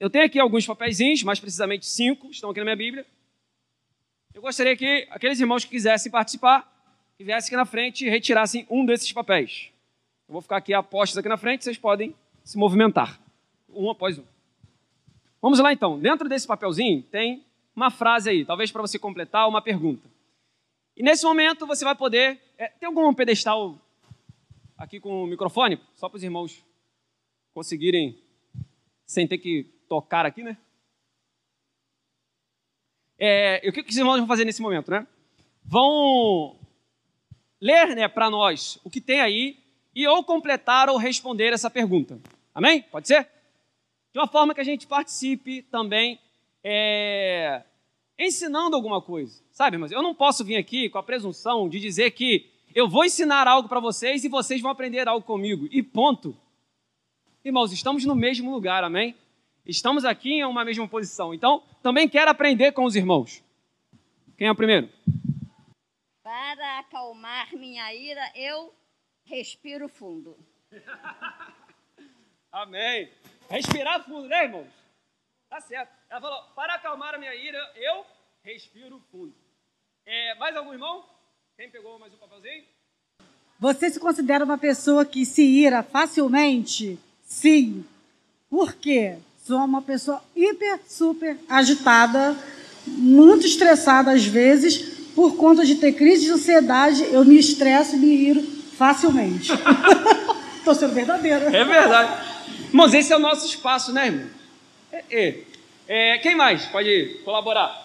Eu 0.00 0.10
tenho 0.10 0.24
aqui 0.24 0.40
alguns 0.40 0.66
papeizinhos, 0.66 1.22
mais 1.22 1.38
precisamente 1.38 1.86
cinco, 1.86 2.32
estão 2.32 2.50
aqui 2.50 2.58
na 2.58 2.64
minha 2.64 2.76
Bíblia. 2.76 3.06
Eu 4.34 4.42
gostaria 4.42 4.76
que 4.76 5.06
aqueles 5.08 5.38
irmãos 5.38 5.64
que 5.64 5.70
quisessem 5.70 6.10
participar, 6.10 6.68
que 7.16 7.22
viessem 7.22 7.46
aqui 7.46 7.56
na 7.56 7.64
frente 7.64 8.04
e 8.04 8.10
retirassem 8.10 8.66
um 8.68 8.84
desses 8.84 9.12
papéis. 9.12 9.70
Eu 10.26 10.32
vou 10.32 10.42
ficar 10.42 10.56
aqui 10.56 10.74
a 10.74 10.82
postos 10.82 11.16
aqui 11.16 11.28
na 11.28 11.36
frente, 11.36 11.62
vocês 11.62 11.78
podem 11.78 12.12
se 12.42 12.58
movimentar, 12.58 13.20
um 13.72 13.88
após 13.88 14.18
um. 14.18 14.24
Vamos 15.40 15.60
lá 15.60 15.72
então. 15.72 15.96
Dentro 15.96 16.28
desse 16.28 16.48
papelzinho 16.48 17.04
tem 17.04 17.44
uma 17.76 17.88
frase 17.88 18.30
aí, 18.30 18.44
talvez 18.44 18.72
para 18.72 18.82
você 18.82 18.98
completar 18.98 19.48
uma 19.48 19.62
pergunta. 19.62 20.10
E 20.96 21.04
nesse 21.04 21.24
momento 21.24 21.68
você 21.68 21.84
vai 21.84 21.94
poder. 21.94 22.40
É, 22.58 22.66
tem 22.66 22.88
algum 22.88 23.14
pedestal 23.14 23.78
aqui 24.82 24.98
com 24.98 25.22
o 25.22 25.26
microfone? 25.28 25.80
Só 25.94 26.08
para 26.08 26.16
os 26.16 26.24
irmãos 26.24 26.64
conseguirem, 27.54 28.20
sem 29.06 29.28
ter 29.28 29.38
que 29.38 29.64
tocar 29.88 30.26
aqui, 30.26 30.42
né? 30.42 30.56
É, 33.16 33.62
o 33.68 33.72
que 33.72 33.88
os 33.88 33.96
irmãos 33.96 34.18
vão 34.18 34.26
fazer 34.26 34.44
nesse 34.44 34.60
momento, 34.60 34.90
né? 34.90 35.06
Vão 35.64 36.58
ler 37.60 37.94
né, 37.94 38.08
para 38.08 38.28
nós 38.28 38.80
o 38.82 38.90
que 38.90 39.00
tem 39.00 39.20
aí 39.20 39.56
e 39.94 40.04
ou 40.08 40.24
completar 40.24 40.88
ou 40.88 40.96
responder 40.96 41.52
essa 41.52 41.70
pergunta. 41.70 42.18
Amém? 42.52 42.82
Pode 42.82 43.06
ser? 43.06 43.28
De 44.12 44.18
uma 44.18 44.26
forma 44.26 44.52
que 44.52 44.60
a 44.60 44.64
gente 44.64 44.88
participe 44.88 45.62
também 45.62 46.18
é, 46.64 47.62
ensinando 48.18 48.74
alguma 48.74 49.00
coisa. 49.00 49.40
Sabe, 49.52 49.78
mas 49.78 49.92
eu 49.92 50.02
não 50.02 50.12
posso 50.12 50.44
vir 50.44 50.56
aqui 50.56 50.88
com 50.88 50.98
a 50.98 51.02
presunção 51.04 51.68
de 51.68 51.78
dizer 51.78 52.10
que 52.10 52.51
eu 52.74 52.88
vou 52.88 53.04
ensinar 53.04 53.46
algo 53.46 53.68
para 53.68 53.80
vocês 53.80 54.24
e 54.24 54.28
vocês 54.28 54.60
vão 54.60 54.70
aprender 54.70 55.08
algo 55.08 55.24
comigo. 55.24 55.68
E 55.70 55.82
ponto. 55.82 56.36
Irmãos, 57.44 57.72
estamos 57.72 58.04
no 58.04 58.14
mesmo 58.14 58.50
lugar, 58.52 58.84
amém? 58.84 59.16
Estamos 59.64 60.04
aqui 60.04 60.34
em 60.34 60.44
uma 60.44 60.64
mesma 60.64 60.88
posição. 60.88 61.32
Então, 61.34 61.62
também 61.82 62.08
quero 62.08 62.30
aprender 62.30 62.72
com 62.72 62.84
os 62.84 62.96
irmãos. 62.96 63.42
Quem 64.36 64.46
é 64.46 64.50
o 64.50 64.56
primeiro? 64.56 64.88
Para 66.22 66.78
acalmar 66.78 67.54
minha 67.54 67.92
ira, 67.94 68.32
eu 68.34 68.74
respiro 69.24 69.88
fundo. 69.88 70.36
Amém. 72.50 73.10
Respirar 73.48 74.04
fundo, 74.04 74.28
né, 74.28 74.44
irmãos? 74.44 74.68
Tá 75.48 75.60
certo. 75.60 75.92
Ela 76.08 76.20
falou: 76.20 76.42
para 76.54 76.74
acalmar 76.74 77.14
a 77.14 77.18
minha 77.18 77.34
ira, 77.34 77.58
eu 77.76 78.06
respiro 78.42 78.98
fundo. 79.10 79.34
É, 80.04 80.34
mais 80.36 80.56
algum 80.56 80.72
irmão? 80.72 81.04
Quem 81.56 81.68
pegou 81.68 81.98
mais 81.98 82.12
um 82.12 82.16
papelzinho? 82.16 82.64
Você 83.60 83.90
se 83.90 84.00
considera 84.00 84.44
uma 84.44 84.56
pessoa 84.56 85.04
que 85.04 85.24
se 85.26 85.42
ira 85.42 85.82
facilmente? 85.82 86.98
Sim. 87.24 87.84
Por 88.50 88.72
quê? 88.74 89.16
Sou 89.46 89.58
uma 89.58 89.82
pessoa 89.82 90.22
hiper, 90.34 90.80
super 90.88 91.36
agitada, 91.48 92.34
muito 92.86 93.46
estressada 93.46 94.12
às 94.12 94.24
vezes, 94.24 94.78
por 95.14 95.36
conta 95.36 95.64
de 95.64 95.74
ter 95.76 95.92
crise 95.92 96.24
de 96.24 96.30
ansiedade, 96.32 97.04
eu 97.12 97.24
me 97.24 97.38
estresso 97.38 97.96
e 97.96 97.98
me 97.98 98.14
iro 98.14 98.42
facilmente. 98.76 99.52
Estou 100.58 100.74
sendo 100.74 100.94
verdadeira. 100.94 101.54
É 101.54 101.64
verdade. 101.64 102.32
Mas 102.72 102.94
esse 102.94 103.12
é 103.12 103.16
o 103.16 103.20
nosso 103.20 103.46
espaço, 103.46 103.92
né, 103.92 104.06
irmão? 104.06 104.26
É, 104.90 105.04
é. 105.10 105.44
É, 105.86 106.18
quem 106.18 106.34
mais 106.34 106.64
pode 106.66 107.20
colaborar? 107.24 107.81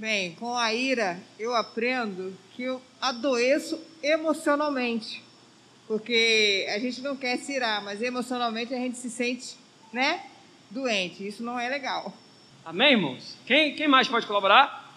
Bem, 0.00 0.34
com 0.36 0.56
a 0.56 0.72
ira, 0.72 1.20
eu 1.38 1.54
aprendo 1.54 2.34
que 2.54 2.62
eu 2.62 2.80
adoeço 3.02 3.78
emocionalmente. 4.02 5.22
Porque 5.86 6.66
a 6.74 6.78
gente 6.78 7.02
não 7.02 7.14
quer 7.14 7.36
se 7.36 7.52
irar, 7.52 7.84
mas 7.84 8.00
emocionalmente 8.00 8.72
a 8.72 8.78
gente 8.78 8.96
se 8.96 9.10
sente, 9.10 9.58
né? 9.92 10.24
doente. 10.70 11.28
Isso 11.28 11.42
não 11.42 11.60
é 11.60 11.68
legal. 11.68 12.14
Amém, 12.64 12.92
irmãos? 12.92 13.36
Quem, 13.44 13.76
quem 13.76 13.86
mais 13.86 14.08
pode 14.08 14.26
colaborar? 14.26 14.90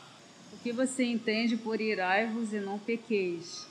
O 0.54 0.58
que 0.63 0.72
você 0.72 1.04
entende 1.04 1.58
por 1.58 1.82
irai-vos 1.82 2.54
e 2.54 2.62
não 2.62 2.80
pequeis? 2.80 3.68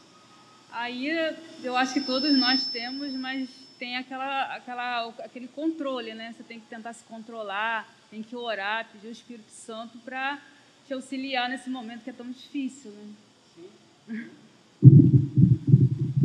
A 0.71 0.91
ira, 0.91 1.35
eu 1.65 1.75
acho 1.79 1.95
que 1.95 2.03
todos 2.03 2.39
nós 2.39 2.67
temos, 2.67 3.11
mas 3.15 3.49
tem 3.79 3.97
aquela, 3.97 4.55
aquela, 4.55 5.09
aquele 5.25 5.49
controle, 5.49 6.13
né? 6.13 6.35
Você 6.37 6.43
tem 6.43 6.61
que 6.61 6.67
tentar 6.67 6.93
se 6.93 7.05
controlar, 7.05 7.89
tem 8.11 8.23
que 8.23 8.37
orar, 8.37 8.87
pedir 8.93 9.09
o 9.09 9.13
Espírito 9.13 9.51
Santo 9.51 9.97
para 10.01 10.39
te 10.87 10.95
auxiliar 10.95 11.49
nesse 11.49 11.71
momento 11.71 12.03
que 12.03 12.11
é 12.11 12.13
tão 12.13 12.31
difícil, 12.31 12.91
né? 12.91 14.29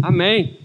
Amém. 0.02 0.58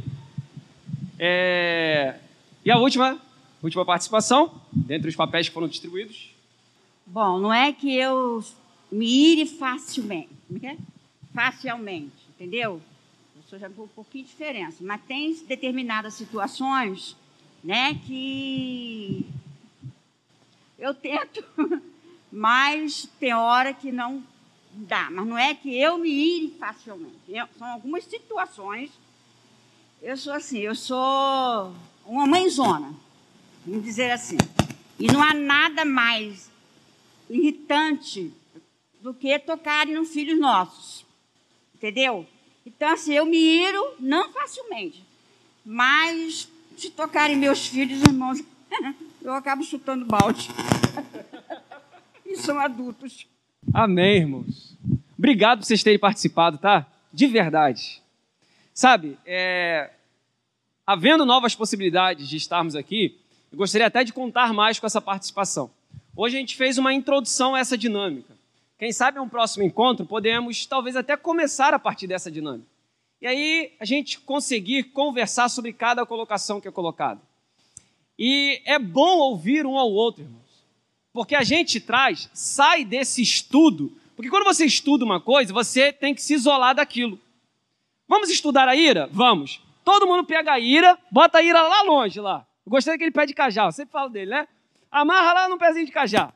É... 1.19 2.19
E 2.65 2.71
a 2.71 2.79
última, 2.79 3.21
última 3.63 3.85
participação? 3.85 4.63
dentre 4.73 5.09
os 5.09 5.17
papéis 5.17 5.49
que 5.49 5.55
foram 5.55 5.69
distribuídos? 5.69 6.31
Bom, 7.07 7.39
não 7.39 7.53
é 7.53 7.73
que 7.73 7.95
eu 7.95 8.43
me 8.91 9.07
ire 9.07 9.47
facilmente, 9.47 10.31
é? 10.63 10.77
facilmente, 11.35 12.13
entendeu? 12.31 12.81
Isso 13.45 13.59
já 13.59 13.69
um 13.69 13.89
pouquinho 13.89 14.25
de 14.25 14.31
diferença, 14.31 14.79
mas 14.81 15.01
tem 15.03 15.35
determinadas 15.47 16.15
situações, 16.15 17.17
né, 17.63 17.95
que 18.07 19.27
eu 20.79 20.95
tento, 20.95 21.45
mas 22.33 23.07
tem 23.21 23.35
hora 23.35 23.75
que 23.75 23.93
não 23.93 24.25
dá. 24.73 25.11
Mas 25.11 25.27
não 25.27 25.37
é 25.37 25.55
que 25.55 25.79
eu 25.79 25.99
me 25.99 26.09
ire 26.09 26.57
facilmente. 26.59 27.15
Eu, 27.29 27.47
são 27.59 27.67
algumas 27.69 28.05
situações. 28.05 28.91
Eu 30.01 30.17
sou 30.17 30.33
assim, 30.33 30.59
eu 30.61 30.75
sou 30.75 31.75
uma 32.07 32.27
mãezona, 32.27 32.93
vamos 33.65 33.85
dizer 33.85 34.11
assim. 34.11 34.39
E 34.99 35.07
não 35.07 35.23
há 35.23 35.35
nada 35.35 35.85
mais 35.85 36.51
irritante 37.29 38.33
do 39.01 39.13
que 39.13 39.39
tocarem 39.39 39.95
nos 39.95 40.09
filhos 40.09 40.41
nossos. 40.41 41.05
Entendeu? 41.75 42.27
Então, 42.65 42.89
assim, 42.89 43.13
eu 43.13 43.27
me 43.27 43.37
iro 43.37 43.95
não 44.01 44.33
facilmente. 44.33 45.05
Mas 45.65 46.49
se 46.77 46.91
tocarem 46.91 47.37
meus 47.37 47.67
filhos, 47.67 48.01
irmãos, 48.03 48.41
eu 49.23 49.33
acabo 49.35 49.63
chutando 49.63 50.05
balde. 50.05 50.49
E 52.33 52.37
são 52.37 52.59
adultos. 52.59 53.27
Amém, 53.73 54.19
irmãos. 54.19 54.77
Obrigado 55.17 55.61
por 55.61 55.67
vocês 55.67 55.83
terem 55.83 55.99
participado, 55.99 56.59
tá? 56.59 56.87
De 57.13 57.27
verdade. 57.27 58.03
Sabe, 58.75 59.19
é... 59.27 59.91
havendo 60.87 61.27
novas 61.27 61.55
possibilidades 61.55 62.29
de 62.29 62.37
estarmos 62.37 62.75
aqui, 62.75 63.19
eu 63.51 63.59
gostaria 63.59 63.87
até 63.87 64.03
de 64.03 64.13
contar 64.13 64.53
mais 64.53 64.79
com 64.79 64.87
essa 64.87 65.01
participação. 65.01 65.71
Hoje 66.17 66.37
a 66.37 66.41
gente 66.41 66.57
fez 66.57 66.79
uma 66.79 66.93
introdução 66.93 67.55
a 67.55 67.61
essa 67.61 67.77
dinâmica. 67.77 68.35
Quem 68.79 68.93
sabe 68.93 69.19
em 69.19 69.21
um 69.21 69.29
próximo 69.29 69.65
encontro 69.65 70.07
podemos 70.07 70.67
talvez 70.67 70.97
até 70.97 71.17
começar 71.17 71.73
a 71.75 71.79
partir 71.79 72.07
dessa 72.07 72.31
dinâmica. 72.31 72.67
E 73.21 73.27
aí 73.27 73.73
a 73.79 73.85
gente 73.85 74.19
conseguir 74.19 74.85
conversar 74.85 75.49
sobre 75.49 75.73
cada 75.73 76.05
colocação 76.05 76.61
que 76.61 76.67
é 76.67 76.73
colocada. 76.73 77.21
E 78.19 78.61
é 78.65 78.79
bom 78.79 79.19
ouvir 79.19 79.65
um 79.67 79.79
ao 79.79 79.91
outro, 79.91 80.25
irmãos. 80.25 80.42
Porque 81.13 81.35
a 81.35 81.43
gente 81.43 81.81
traz, 81.81 82.31
sai 82.33 82.85
desse 82.85 83.21
estudo. 83.21 83.93
Porque 84.17 84.31
quando 84.31 84.45
você 84.45 84.65
estuda 84.65 85.05
uma 85.05 85.21
coisa, 85.21 85.53
você 85.53 85.93
tem 85.93 86.15
que 86.15 86.23
se 86.23 86.35
isolar 86.35 86.75
daquilo. 86.75 87.21
Vamos 88.09 88.31
estudar 88.31 88.69
a 88.69 88.77
ira? 88.77 89.09
Vamos. 89.13 89.63
Todo 89.85 90.07
mundo 90.07 90.25
pega 90.25 90.53
a 90.53 90.61
ira, 90.61 90.99
bota 91.11 91.39
a 91.39 91.43
ira 91.43 91.61
lá 91.61 91.83
longe, 91.83 92.21
lá. 92.21 92.47
Eu 92.65 92.71
gostei 92.71 92.95
daquele 92.95 93.11
pé 93.11 93.27
de 93.27 93.35
cajá, 93.35 93.65
eu 93.65 93.73
sempre 93.73 93.93
falo 93.93 94.09
dele, 94.09 94.31
né? 94.31 94.49
Amarra 94.91 95.33
lá 95.33 95.49
no 95.49 95.59
pezinho 95.59 95.87
de 95.87 95.93
cajá. 95.93 96.33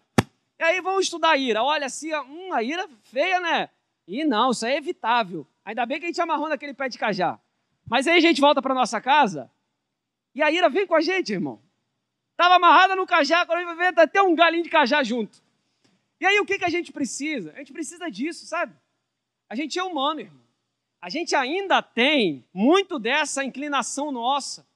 E 0.59 0.65
aí 0.65 0.81
vamos 0.81 1.05
estudar 1.05 1.31
a 1.31 1.37
ira. 1.37 1.63
Olha 1.63 1.87
assim, 1.87 2.15
hum, 2.15 2.53
a 2.53 2.63
ira 2.63 2.89
feia, 3.05 3.41
né? 3.41 3.69
E 4.09 4.25
não, 4.25 4.51
isso 4.51 4.65
é 4.67 4.77
evitável. 4.77 5.47
Ainda 5.65 5.85
bem 5.85 5.99
que 5.99 6.07
a 6.07 6.09
gente 6.09 6.21
amarrou 6.21 6.49
naquele 6.49 6.75
pé 6.75 6.89
de 6.89 6.99
cajá. 6.99 7.39
Mas 7.89 8.07
aí 8.07 8.17
a 8.17 8.21
gente 8.21 8.41
volta 8.41 8.61
para 8.61 8.75
nossa 8.75 9.01
casa 9.01 9.51
e 10.35 10.43
a 10.43 10.51
ira 10.51 10.69
vem 10.69 10.87
com 10.87 10.95
a 10.95 11.01
gente, 11.01 11.33
irmão. 11.33 11.61
Estava 12.37 12.57
amarrada 12.57 12.95
no 12.95 13.07
cajá, 13.07 13.47
quando 13.47 13.59
a 13.59 13.63
gente 13.63 13.75
vai 13.75 13.93
ver, 13.93 13.99
até 13.99 14.21
um 14.21 14.35
galinho 14.35 14.63
de 14.63 14.69
cajá 14.69 15.03
junto. 15.03 15.43
E 16.21 16.27
aí 16.27 16.39
o 16.39 16.45
que, 16.45 16.59
que 16.59 16.67
a 16.67 16.69
gente 16.69 16.93
precisa? 16.93 17.51
A 17.53 17.59
gente 17.61 17.73
precisa 17.73 18.11
disso, 18.11 18.45
sabe? 18.45 18.77
A 19.49 19.55
gente 19.55 19.79
é 19.79 19.83
humano, 19.83 20.21
irmão. 20.21 20.45
A 21.01 21.09
gente 21.09 21.35
ainda 21.35 21.81
tem 21.81 22.45
muito 22.53 22.99
dessa 22.99 23.43
inclinação 23.43 24.13
nossa. 24.13 24.67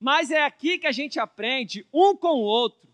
Mas 0.00 0.30
é 0.30 0.42
aqui 0.42 0.78
que 0.78 0.86
a 0.86 0.92
gente 0.92 1.20
aprende, 1.20 1.86
um 1.92 2.16
com 2.16 2.36
o 2.36 2.42
outro, 2.42 2.88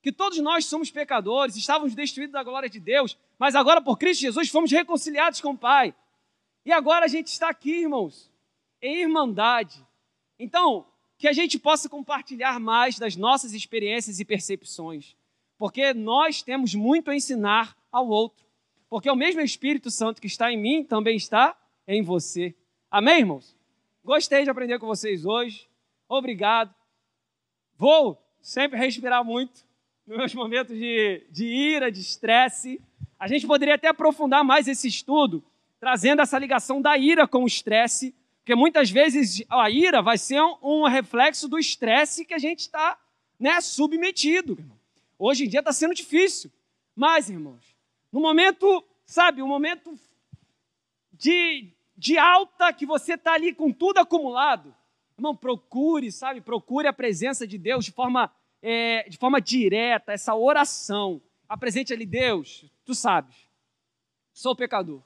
que 0.00 0.10
todos 0.10 0.38
nós 0.38 0.64
somos 0.64 0.90
pecadores, 0.90 1.54
estávamos 1.54 1.94
destruídos 1.94 2.32
da 2.32 2.42
glória 2.42 2.70
de 2.70 2.80
Deus, 2.80 3.18
mas 3.38 3.54
agora 3.54 3.82
por 3.82 3.98
Cristo 3.98 4.22
Jesus 4.22 4.48
fomos 4.48 4.72
reconciliados 4.72 5.42
com 5.42 5.50
o 5.50 5.58
Pai. 5.58 5.94
E 6.64 6.72
agora 6.72 7.04
a 7.04 7.08
gente 7.08 7.26
está 7.26 7.50
aqui, 7.50 7.82
irmãos, 7.82 8.30
em 8.80 9.02
irmandade. 9.02 9.84
Então, 10.38 10.86
que 11.18 11.28
a 11.28 11.32
gente 11.32 11.58
possa 11.58 11.88
compartilhar 11.88 12.58
mais 12.58 12.98
das 12.98 13.16
nossas 13.16 13.52
experiências 13.52 14.20
e 14.20 14.24
percepções, 14.24 15.16
porque 15.56 15.94
nós 15.94 16.42
temos 16.42 16.74
muito 16.74 17.10
a 17.10 17.16
ensinar 17.16 17.76
ao 17.90 18.08
outro, 18.08 18.44
porque 18.88 19.10
o 19.10 19.16
mesmo 19.16 19.40
Espírito 19.40 19.90
Santo 19.90 20.20
que 20.20 20.26
está 20.26 20.52
em 20.52 20.56
mim 20.56 20.84
também 20.84 21.16
está 21.16 21.56
em 21.86 22.02
você. 22.02 22.54
Amém, 22.90 23.20
irmãos? 23.20 23.56
Gostei 24.04 24.44
de 24.44 24.50
aprender 24.50 24.78
com 24.78 24.86
vocês 24.86 25.24
hoje. 25.24 25.68
Obrigado. 26.08 26.74
Vou 27.76 28.22
sempre 28.40 28.78
respirar 28.78 29.24
muito 29.24 29.64
nos 30.06 30.18
meus 30.18 30.34
momentos 30.34 30.76
de, 30.76 31.26
de 31.30 31.46
ira, 31.46 31.90
de 31.90 32.00
estresse. 32.00 32.80
A 33.18 33.26
gente 33.26 33.46
poderia 33.46 33.76
até 33.76 33.88
aprofundar 33.88 34.44
mais 34.44 34.68
esse 34.68 34.86
estudo, 34.86 35.42
trazendo 35.80 36.20
essa 36.20 36.38
ligação 36.38 36.82
da 36.82 36.96
ira 36.98 37.26
com 37.26 37.44
o 37.44 37.46
estresse, 37.46 38.14
porque 38.44 38.54
muitas 38.54 38.90
vezes 38.90 39.42
a 39.48 39.70
ira 39.70 40.02
vai 40.02 40.18
ser 40.18 40.38
um, 40.62 40.86
reflexo 40.86 41.48
do 41.48 41.58
estresse 41.58 42.26
que 42.26 42.34
a 42.34 42.38
gente 42.38 42.60
está 42.60 42.98
né, 43.40 43.58
submetido. 43.62 44.58
Hoje 45.18 45.46
em 45.46 45.48
dia 45.48 45.60
está 45.60 45.72
sendo 45.72 45.94
difícil. 45.94 46.52
Mas, 46.94 47.30
irmãos, 47.30 47.74
no 48.12 48.20
momento, 48.20 48.84
sabe, 49.06 49.40
um 49.40 49.48
momento 49.48 49.98
de, 51.10 51.72
de 51.96 52.18
alta 52.18 52.70
que 52.70 52.84
você 52.84 53.14
está 53.14 53.32
ali 53.32 53.54
com 53.54 53.72
tudo 53.72 53.96
acumulado, 53.96 54.76
irmão, 55.16 55.34
procure, 55.34 56.12
sabe, 56.12 56.42
procure 56.42 56.86
a 56.86 56.92
presença 56.92 57.46
de 57.46 57.56
Deus 57.56 57.82
de 57.82 57.92
forma, 57.92 58.30
é, 58.60 59.08
de 59.08 59.16
forma 59.16 59.40
direta, 59.40 60.12
essa 60.12 60.34
oração. 60.34 61.18
Apresente 61.48 61.94
ali, 61.94 62.04
Deus, 62.04 62.66
tu 62.84 62.94
sabes, 62.94 63.48
sou 64.34 64.54
pecador, 64.54 65.00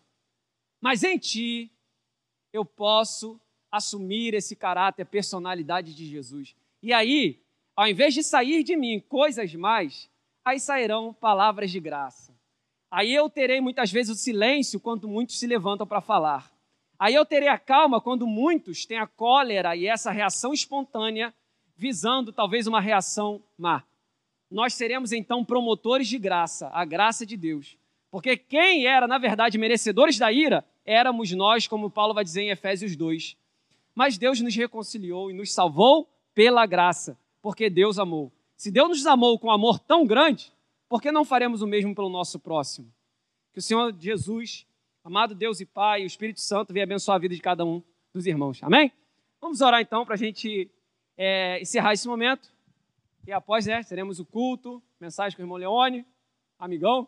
mas 0.80 1.04
em 1.04 1.16
ti 1.16 1.70
eu 2.58 2.64
posso 2.64 3.40
assumir 3.70 4.34
esse 4.34 4.56
caráter, 4.56 5.04
personalidade 5.06 5.94
de 5.94 6.06
Jesus. 6.06 6.54
E 6.82 6.92
aí, 6.92 7.40
ao 7.76 7.86
invés 7.86 8.14
de 8.14 8.22
sair 8.22 8.62
de 8.62 8.76
mim 8.76 9.00
coisas 9.00 9.54
mais, 9.54 10.10
aí 10.44 10.58
sairão 10.58 11.12
palavras 11.12 11.70
de 11.70 11.78
graça. 11.80 12.36
Aí 12.90 13.14
eu 13.14 13.28
terei 13.28 13.60
muitas 13.60 13.92
vezes 13.92 14.16
o 14.16 14.18
silêncio 14.18 14.80
quando 14.80 15.06
muitos 15.06 15.38
se 15.38 15.46
levantam 15.46 15.86
para 15.86 16.00
falar. 16.00 16.50
Aí 16.98 17.14
eu 17.14 17.24
terei 17.24 17.48
a 17.48 17.58
calma 17.58 18.00
quando 18.00 18.26
muitos 18.26 18.84
têm 18.84 18.98
a 18.98 19.06
cólera 19.06 19.76
e 19.76 19.86
essa 19.86 20.10
reação 20.10 20.52
espontânea, 20.52 21.32
visando 21.76 22.32
talvez 22.32 22.66
uma 22.66 22.80
reação 22.80 23.42
má. 23.56 23.84
Nós 24.50 24.74
seremos 24.74 25.12
então 25.12 25.44
promotores 25.44 26.08
de 26.08 26.18
graça, 26.18 26.68
a 26.72 26.84
graça 26.84 27.24
de 27.24 27.36
Deus. 27.36 27.76
Porque 28.10 28.36
quem 28.36 28.86
era, 28.86 29.06
na 29.06 29.18
verdade, 29.18 29.58
merecedores 29.58 30.18
da 30.18 30.32
ira, 30.32 30.64
éramos 30.88 31.30
nós, 31.32 31.66
como 31.66 31.90
Paulo 31.90 32.14
vai 32.14 32.24
dizer 32.24 32.40
em 32.40 32.48
Efésios 32.48 32.96
2. 32.96 33.36
Mas 33.94 34.16
Deus 34.16 34.40
nos 34.40 34.56
reconciliou 34.56 35.30
e 35.30 35.34
nos 35.34 35.52
salvou 35.52 36.08
pela 36.34 36.64
graça, 36.64 37.18
porque 37.42 37.68
Deus 37.68 37.98
amou. 37.98 38.32
Se 38.56 38.70
Deus 38.70 38.88
nos 38.88 39.06
amou 39.06 39.38
com 39.38 39.50
amor 39.50 39.78
tão 39.78 40.06
grande, 40.06 40.50
por 40.88 41.02
que 41.02 41.12
não 41.12 41.26
faremos 41.26 41.60
o 41.60 41.66
mesmo 41.66 41.94
pelo 41.94 42.08
nosso 42.08 42.38
próximo? 42.40 42.90
Que 43.52 43.58
o 43.58 43.62
Senhor 43.62 43.94
Jesus, 43.98 44.66
amado 45.04 45.34
Deus 45.34 45.60
e 45.60 45.66
Pai, 45.66 46.00
e 46.00 46.04
o 46.04 46.06
Espírito 46.06 46.40
Santo 46.40 46.72
venha 46.72 46.84
abençoar 46.84 47.16
a 47.16 47.20
vida 47.20 47.34
de 47.34 47.42
cada 47.42 47.66
um 47.66 47.82
dos 48.14 48.26
irmãos. 48.26 48.62
Amém? 48.62 48.90
Vamos 49.42 49.60
orar 49.60 49.82
então 49.82 50.06
para 50.06 50.14
a 50.14 50.18
gente 50.18 50.70
é, 51.18 51.60
encerrar 51.60 51.92
esse 51.92 52.08
momento. 52.08 52.50
E 53.26 53.32
após, 53.32 53.66
né, 53.66 53.82
teremos 53.84 54.18
o 54.20 54.24
culto, 54.24 54.82
mensagem 54.98 55.36
com 55.36 55.42
o 55.42 55.44
irmão 55.44 55.58
Leone, 55.58 56.06
amigão. 56.58 57.06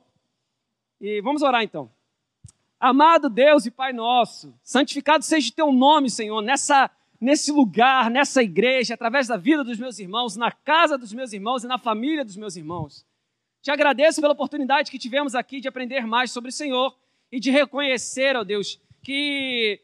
E 1.00 1.22
vamos 1.22 1.40
orar 1.40 1.62
então. 1.62 1.90
Amado 2.80 3.28
Deus 3.28 3.66
e 3.66 3.70
Pai 3.70 3.92
nosso, 3.92 4.58
santificado 4.62 5.22
seja 5.22 5.50
o 5.50 5.54
teu 5.54 5.70
nome, 5.70 6.08
Senhor, 6.08 6.40
nessa, 6.40 6.90
nesse 7.20 7.52
lugar, 7.52 8.10
nessa 8.10 8.42
igreja, 8.42 8.94
através 8.94 9.28
da 9.28 9.36
vida 9.36 9.62
dos 9.62 9.78
meus 9.78 9.98
irmãos, 9.98 10.34
na 10.34 10.50
casa 10.50 10.96
dos 10.96 11.12
meus 11.12 11.34
irmãos 11.34 11.62
e 11.62 11.66
na 11.66 11.76
família 11.76 12.24
dos 12.24 12.38
meus 12.38 12.56
irmãos. 12.56 13.04
Te 13.60 13.70
agradeço 13.70 14.22
pela 14.22 14.32
oportunidade 14.32 14.90
que 14.90 14.98
tivemos 14.98 15.34
aqui 15.34 15.60
de 15.60 15.68
aprender 15.68 16.06
mais 16.06 16.32
sobre 16.32 16.48
o 16.48 16.52
Senhor 16.52 16.96
e 17.30 17.38
de 17.38 17.50
reconhecer, 17.50 18.34
ó 18.34 18.42
Deus, 18.42 18.80
que 19.02 19.78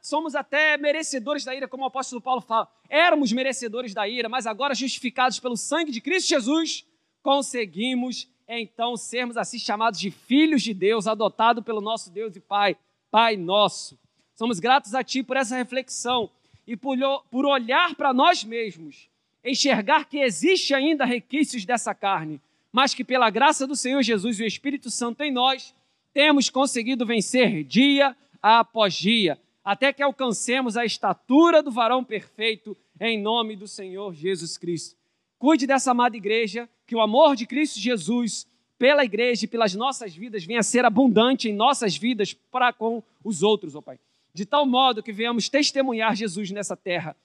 somos 0.00 0.34
até 0.34 0.78
merecedores 0.78 1.44
da 1.44 1.54
ira, 1.54 1.68
como 1.68 1.84
o 1.84 1.88
apóstolo 1.88 2.22
Paulo 2.22 2.40
fala. 2.40 2.72
Éramos 2.88 3.30
merecedores 3.32 3.92
da 3.92 4.08
ira, 4.08 4.30
mas 4.30 4.46
agora 4.46 4.74
justificados 4.74 5.38
pelo 5.38 5.58
sangue 5.58 5.92
de 5.92 6.00
Cristo 6.00 6.30
Jesus, 6.30 6.86
conseguimos 7.22 8.26
então 8.48 8.96
sermos 8.96 9.36
assim 9.36 9.58
chamados 9.58 10.00
de 10.00 10.10
filhos 10.10 10.62
de 10.62 10.72
Deus, 10.72 11.06
adotados 11.06 11.62
pelo 11.62 11.82
nosso 11.82 12.10
Deus 12.10 12.34
e 12.34 12.40
Pai, 12.40 12.76
Pai 13.10 13.36
nosso. 13.36 13.98
Somos 14.34 14.58
gratos 14.58 14.94
a 14.94 15.04
Ti 15.04 15.22
por 15.22 15.36
essa 15.36 15.56
reflexão 15.56 16.30
e 16.66 16.76
por, 16.76 16.96
por 17.30 17.44
olhar 17.44 17.94
para 17.94 18.12
nós 18.12 18.44
mesmos, 18.44 19.08
enxergar 19.44 20.06
que 20.06 20.18
existe 20.18 20.74
ainda 20.74 21.04
requisitos 21.04 21.64
dessa 21.64 21.94
carne, 21.94 22.40
mas 22.72 22.94
que 22.94 23.04
pela 23.04 23.30
graça 23.30 23.66
do 23.66 23.76
Senhor 23.76 24.02
Jesus 24.02 24.38
e 24.38 24.42
o 24.42 24.46
Espírito 24.46 24.90
Santo 24.90 25.22
em 25.22 25.30
nós, 25.30 25.74
temos 26.12 26.50
conseguido 26.50 27.06
vencer 27.06 27.64
dia 27.64 28.16
após 28.42 28.94
dia, 28.94 29.38
até 29.64 29.92
que 29.92 30.02
alcancemos 30.02 30.76
a 30.76 30.84
estatura 30.84 31.62
do 31.62 31.70
varão 31.70 32.02
perfeito, 32.02 32.76
em 33.00 33.20
nome 33.20 33.56
do 33.56 33.68
Senhor 33.68 34.14
Jesus 34.14 34.58
Cristo. 34.58 34.97
Cuide 35.38 35.66
dessa 35.66 35.92
amada 35.92 36.16
igreja, 36.16 36.68
que 36.86 36.96
o 36.96 37.00
amor 37.00 37.36
de 37.36 37.46
Cristo 37.46 37.78
Jesus 37.78 38.46
pela 38.78 39.04
igreja 39.04 39.44
e 39.44 39.48
pelas 39.48 39.74
nossas 39.74 40.14
vidas 40.14 40.44
venha 40.44 40.60
a 40.60 40.62
ser 40.62 40.84
abundante 40.84 41.48
em 41.48 41.54
nossas 41.54 41.96
vidas 41.96 42.32
para 42.32 42.72
com 42.72 43.02
os 43.24 43.42
outros, 43.42 43.74
ó 43.74 43.80
Pai. 43.80 43.98
De 44.32 44.46
tal 44.46 44.64
modo 44.64 45.02
que 45.02 45.12
venhamos 45.12 45.48
testemunhar 45.48 46.14
Jesus 46.14 46.50
nessa 46.50 46.76
terra. 46.76 47.16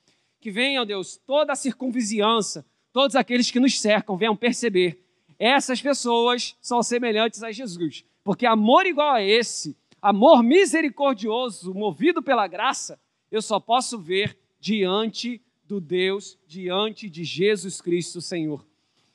Que 0.42 0.50
venha, 0.50 0.82
ó 0.82 0.86
Deus, 0.86 1.20
toda 1.28 1.54
a 1.54 1.56
circunvizinhança, 1.56 2.66
todos 2.92 3.16
aqueles 3.16 3.52
que 3.52 3.60
nos 3.60 3.80
cercam 3.80 4.18
venham 4.18 4.36
perceber. 4.36 5.00
Essas 5.38 5.82
pessoas 5.82 6.56
são 6.60 6.82
semelhantes 6.82 7.44
a 7.44 7.52
Jesus. 7.52 8.04
Porque 8.24 8.46
amor 8.46 8.86
igual 8.86 9.14
a 9.14 9.22
esse, 9.22 9.76
amor 10.02 10.42
misericordioso, 10.42 11.74
movido 11.74 12.22
pela 12.22 12.48
graça, 12.48 13.00
eu 13.32 13.42
só 13.42 13.60
posso 13.60 13.98
ver 14.00 14.38
diante 14.60 15.42
do 15.74 15.82
Deus 15.82 16.38
diante 16.48 17.10
de 17.10 17.24
Jesus 17.24 17.82
Cristo, 17.82 18.22
Senhor. 18.22 18.64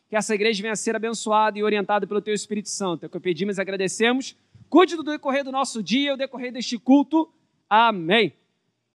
Que 0.08 0.16
essa 0.16 0.34
igreja 0.34 0.60
venha 0.60 0.72
a 0.72 0.76
ser 0.76 0.96
abençoada 0.96 1.56
e 1.56 1.62
orientada 1.62 2.04
pelo 2.04 2.20
Teu 2.20 2.34
Espírito 2.34 2.68
Santo. 2.68 3.04
É 3.04 3.06
o 3.06 3.10
que 3.10 3.20
pedimos 3.20 3.58
e 3.58 3.60
agradecemos. 3.60 4.34
Cuide 4.68 4.96
do 4.96 5.04
decorrer 5.04 5.44
do 5.44 5.52
nosso 5.52 5.80
dia, 5.82 6.14
o 6.14 6.16
decorrer 6.16 6.52
deste 6.52 6.76
culto. 6.76 7.30
Amém. 7.70 8.32